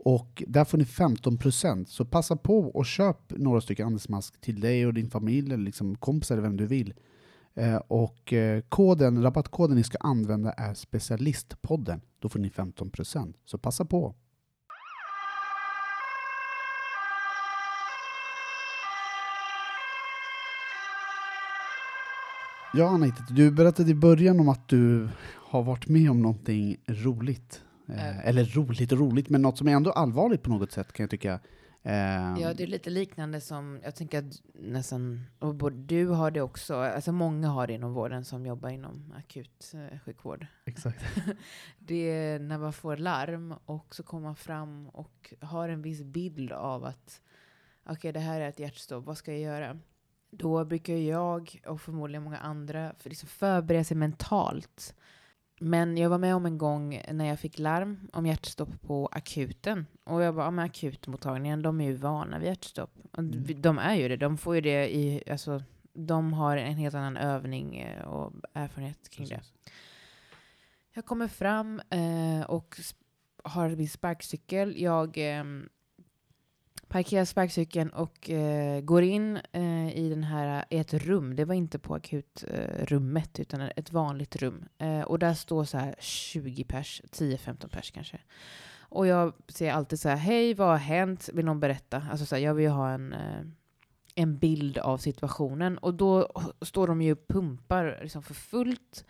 [0.05, 4.87] Och där får ni 15%, så passa på och köp några stycken andningsmask till dig
[4.87, 6.95] och din familj, eller liksom kompisar eller vem du vill.
[7.55, 12.01] Eh, och eh, koden, rabattkoden ni ska använda är specialistpodden.
[12.19, 14.15] Då får ni 15%, så passa på.
[22.75, 27.63] Ja, Anita, du berättade i början om att du har varit med om någonting roligt.
[27.93, 28.29] Eh, Eh.
[28.29, 31.11] eller roligt och roligt, men något som är ändå allvarligt på något sätt kan jag
[31.11, 31.41] tycka.
[31.83, 31.93] Eh,
[32.41, 36.41] Ja, det är lite liknande som, jag tänker att nästan, och både du har det
[36.41, 40.47] också, alltså många har det inom vården som jobbar inom akut eh, sjukvård.
[40.65, 41.05] Exakt.
[41.79, 46.03] Det är när man får larm och så kommer man fram och har en viss
[46.03, 47.21] bild av att
[47.85, 49.79] okej, det här är ett hjärtstopp, vad ska jag göra?
[50.31, 54.95] Då brukar jag och förmodligen många andra för liksom förbereda sig mentalt.
[55.63, 59.87] Men jag var med om en gång när jag fick larm om hjärtstopp på akuten.
[60.05, 62.91] Och jag bara, ja, men akutmottagningen, de är ju vana vid hjärtstopp.
[63.19, 63.61] Mm.
[63.63, 67.17] De är ju det, de får ju det i, alltså, de har en helt annan
[67.17, 69.35] övning eh, och erfarenhet kring det.
[69.35, 69.53] Precis.
[70.93, 72.81] Jag kommer fram eh, och
[73.45, 74.81] har min sparkcykel.
[74.81, 75.45] Jag eh,
[76.91, 81.37] parkerar sparkcykeln och eh, går in eh, i, den här, eh, i ett rum.
[81.37, 84.65] Det var inte på akutrummet eh, utan ett vanligt rum.
[84.79, 88.19] Eh, och där står så här 20 pers, 10-15 pers kanske.
[88.79, 91.29] Och jag säger alltid så här, hej vad har hänt?
[91.33, 92.03] Vill någon berätta?
[92.11, 93.43] Alltså så här, jag vill ju ha en, eh,
[94.15, 95.79] en bild av situationen.
[95.79, 96.29] Och då
[96.63, 99.05] står de ju och pumpar liksom för fullt.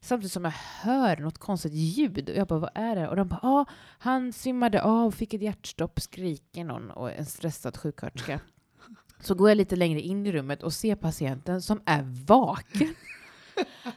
[0.00, 2.28] Samtidigt som jag hör något konstigt ljud.
[2.30, 3.08] Och jag bara, vad är det?
[3.08, 3.66] Och de bara, ja, ah,
[3.98, 8.40] han svimmade av, fick ett hjärtstopp, skriker någon och en stressad sjuksköterska.
[9.20, 12.94] Så går jag lite längre in i rummet och ser patienten som är vaken.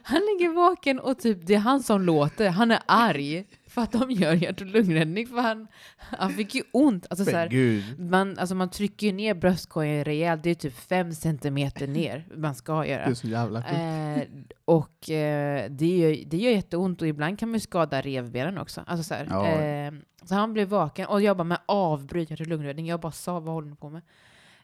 [0.02, 2.48] Han ligger vaken och typ det är han som låter.
[2.50, 5.26] Han är arg för att de gör hjärt och lungräddning.
[5.26, 5.68] För han,
[5.98, 7.06] han fick ju ont.
[7.10, 10.42] Alltså, så Men här, man, alltså man trycker ju ner bröstkorgen rejält.
[10.42, 13.04] Det är typ fem centimeter ner man ska göra.
[13.04, 13.74] Det är så jävla sjukt.
[13.74, 18.58] Eh, och eh, det, gör, det gör jätteont och ibland kan man ju skada revbenen
[18.58, 18.84] också.
[18.86, 19.46] Alltså så, här, Ja.
[19.46, 19.92] eh,
[20.24, 22.86] så han blev vaken och jag bara med avbryt hjärt och lungräddning.
[22.86, 24.02] Jag bara sa vad håller ni på med?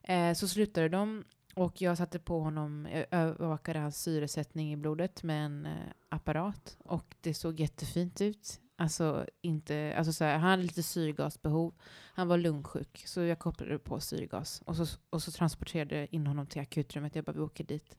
[0.02, 5.22] Eh, så slutade de och jag satte på honom, jag övervakade hans syresättning i blodet
[5.22, 5.72] med en eh,
[6.08, 8.60] apparat och det såg jättefint ut.
[8.78, 11.74] Alltså, inte, alltså så här, han hade lite syrgasbehov.
[12.14, 14.62] Han var lungsjuk, så jag kopplade på syrgas.
[14.66, 17.14] Och så, och så transporterade jag in honom till akutrummet.
[17.14, 17.98] Jag bara, vi åker dit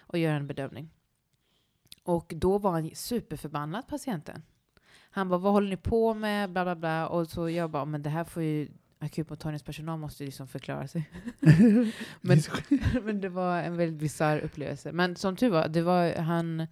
[0.00, 0.90] och gör en bedömning.
[2.04, 4.42] Och då var han superförbannad, patienten.
[5.10, 6.50] Han bara, vad håller ni på med?
[6.50, 7.08] Bla, bla, bla.
[7.08, 8.68] Och så jag bara, men det här får ju
[8.98, 11.10] akutmottagningspersonal måste ju liksom förklara sig.
[12.20, 12.38] men,
[13.02, 14.92] men det var en väldigt bisarr upplevelse.
[14.92, 16.66] Men som tur var, det var han,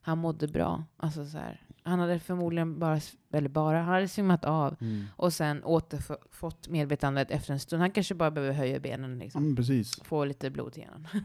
[0.00, 0.84] han mådde bra.
[0.96, 3.00] Alltså så här, han hade förmodligen bara,
[3.32, 5.04] eller bara, han hade svimmat av Mm.
[5.16, 7.82] och sen återfått medvetandet efter en stund.
[7.82, 9.44] Han kanske bara behöver höja benen, liksom.
[9.44, 10.00] men precis.
[10.02, 11.06] få lite blod till hjärnan.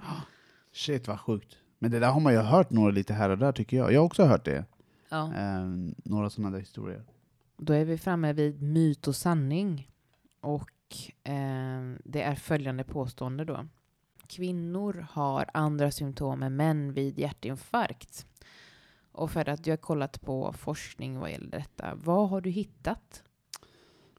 [0.73, 1.57] Shit vad sjukt.
[1.79, 3.93] Men det där har man ju hört några lite här och där tycker jag.
[3.93, 4.65] Jag har också hört det.
[5.09, 5.33] Ja.
[5.33, 7.03] Ehm, några sådana där historier.
[7.57, 9.89] Då är vi framme vid myt och sanning.
[10.41, 10.71] Och
[11.23, 13.65] eh, det är följande påstående då.
[14.27, 18.25] Kvinnor har andra symptom än män vid hjärtinfarkt.
[19.15, 23.23] Och för att du har kollat på forskning vad gäller detta, vad har du hittat?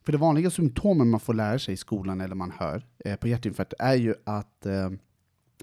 [0.04, 3.28] För det vanliga symptomen man får lära sig i skolan eller man hör eh, på
[3.28, 4.90] hjärtinfarkt är ju att, eh,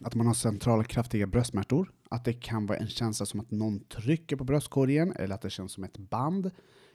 [0.02, 3.80] att man har centrala kraftiga bröstsmärtor, att det kan vara en känsla som att någon
[3.80, 6.52] trycker på bröstkorgen eller att det känns som ett band,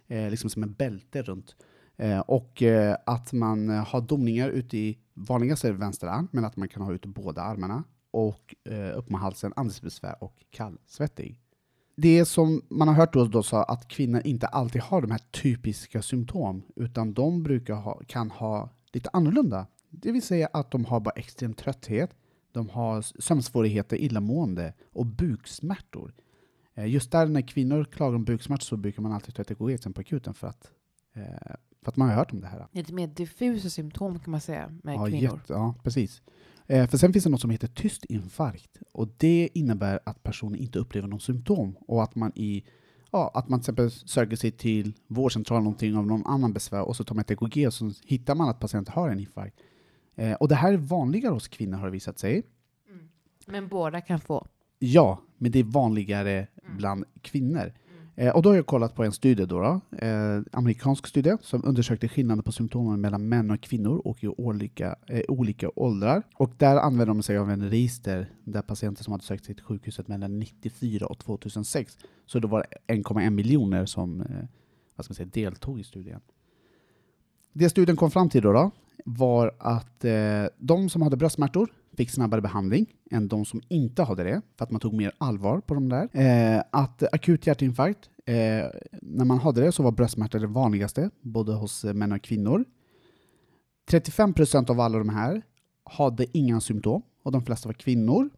[0.08, 1.56] eh, liksom som en bälte runt.
[1.96, 6.44] Eh, och eh, att man har domningar ute i, vanligast är det vänster arm, men
[6.44, 11.40] att man kan ha ute båda armarna och eh, upp med halsen, andningsbesvär och kallsvettig.
[12.00, 15.20] Det som man har hört då, då så att kvinnor inte alltid har de här
[15.30, 19.66] typiska symptom, utan de brukar ha, kan ha lite annorlunda.
[19.90, 22.10] Det vill säga att de har bara extrem trötthet,
[22.52, 26.14] de har sömnsvårigheter, illamående och buksmärtor.
[26.74, 30.00] Eh, Just där när kvinnor klagar om buksmärtor så brukar man alltid ta ett på
[30.00, 30.70] akuten för att,
[31.16, 31.22] eh,
[31.82, 32.66] för att man har hört om det här.
[32.72, 35.22] Lite mer diffusa symptom kan man säga med Ja, kvinnor.
[35.22, 36.22] jätte, ja precis.
[36.68, 38.78] Eh, för sen finns det något som heter tyst infarkt.
[38.92, 41.76] Och det innebär att personen inte upplever någon symptom.
[41.80, 42.64] Och att man i
[43.10, 46.96] Ja, att man till exempel söker sig till vårdcentralen någonting av någon annan besvär och
[46.96, 49.60] så tar man ett EKG och så hittar man att patienten har en infarkt.
[50.16, 52.42] Eh, och det här är vanligare hos kvinnor har det visat sig.
[53.46, 54.46] Men båda kan få.
[54.78, 56.46] Ja, men det är vanligare
[56.76, 57.72] bland kvinnor.
[58.20, 61.64] Eh, och då har jag kollat på en studie, då, då eh, amerikansk studie, som
[61.64, 66.22] undersökte skillnaden på symptomen mellan män och kvinnor och i olika, eh, olika åldrar.
[66.34, 69.64] Och där använde de sig av en register där patienter som hade sökt sig till
[69.64, 71.98] sjukhuset mellan 94 och 2006.
[72.26, 74.26] Så det var 1,1 miljoner som eh,
[74.96, 76.20] vad ska man säga, deltog i studien.
[77.52, 78.70] Det studien kom fram till då, då
[79.04, 84.24] var att eh, de som hade bröstsmärtor fick snabbare behandling än de som inte hade
[84.24, 86.08] det, för att man tog mer allvar på de där.
[86.12, 88.34] Eh, att akut hjärtinfarkt, eh,
[89.02, 92.64] när man hade det så var bröstsmärta det vanligaste, både hos män och kvinnor.
[93.90, 95.42] 35 procent av alla de här
[95.84, 98.30] hade inga symptom, och de flesta var kvinnor.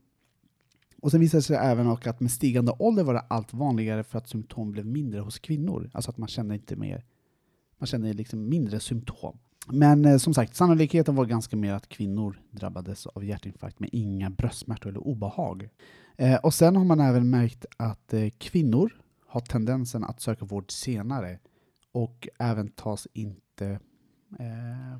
[1.02, 4.18] Och sen visade det sig även att med stigande ålder var det allt vanligare för
[4.18, 5.90] att symptom blev mindre hos kvinnor.
[5.92, 7.04] Alltså att man kände inte mer,
[7.78, 9.38] man kände liksom mindre symptom.
[9.66, 14.30] Men eh, som sagt, sannolikheten var ganska mer att kvinnor drabbades av hjärtinfarkt med inga
[14.30, 15.68] bröstsmärtor eller obehag.
[16.16, 18.92] Eh, och sen har man även märkt att eh, kvinnor
[19.26, 21.38] har tendensen att söka vård senare
[21.92, 23.80] och även tas inte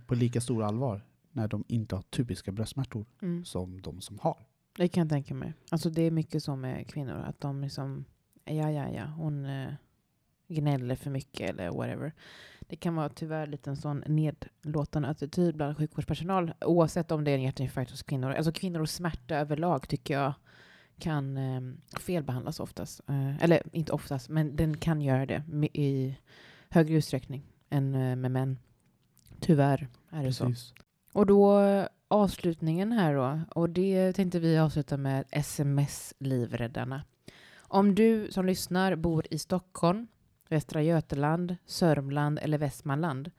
[0.06, 3.44] på lika stor allvar när de inte har typiska bröstsmärtor Mm.
[3.44, 4.46] som de som har.
[4.76, 5.52] Det kan jag tänka mig.
[5.70, 8.04] Alltså det är mycket så med kvinnor, att de liksom,
[8.44, 9.72] ja, ja, ja, hon eh,
[10.48, 12.12] gnäller för mycket eller whatever.
[12.70, 17.34] Det kan vara tyvärr lite en sån nedlåtande attityd bland sjukvårdspersonal, oavsett om det är
[17.34, 18.30] en hjärtinfarkt hos kvinnor.
[18.30, 20.32] Alltså kvinnor och smärta överlag tycker jag
[20.98, 21.60] kan eh,
[22.00, 23.00] felbehandlas oftast.
[23.08, 25.42] Eh, eller inte oftast, men den kan göra det
[25.72, 26.16] i
[26.68, 28.58] högre utsträckning än eh, med män.
[29.40, 30.46] Tyvärr är det så.
[30.46, 30.74] Precis.
[31.12, 33.40] Och då eh, avslutningen här då.
[33.50, 37.02] Och det tänkte vi avsluta med sms-livräddarna.
[37.58, 40.06] Om du som lyssnar bor i Stockholm,
[40.50, 43.30] Västra Götaland, Sörmland eller Västmanland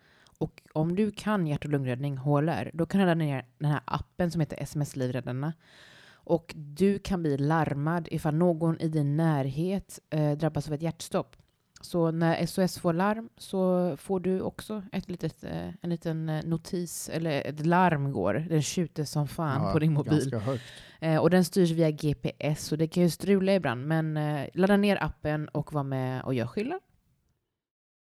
[0.41, 3.81] och om du kan hjärt och lungräddning, HLR, då kan du ladda ner den här
[3.85, 5.53] appen som heter sms-livräddarna.
[6.13, 11.35] Och du kan bli larmad ifall någon i din närhet eh, drabbas av ett hjärtstopp.
[11.81, 16.43] Så när SOS får larm så får du också ett litet, eh, en liten eh,
[16.43, 18.33] notis, eller ett larm går.
[18.49, 20.33] Den tjuter som fan Ja, på din mobil.
[20.99, 23.87] Eh, och den styrs via GPS, så det kan ju strula ibland.
[23.87, 26.79] Men eh, ladda ner appen och var med och gör skillnad.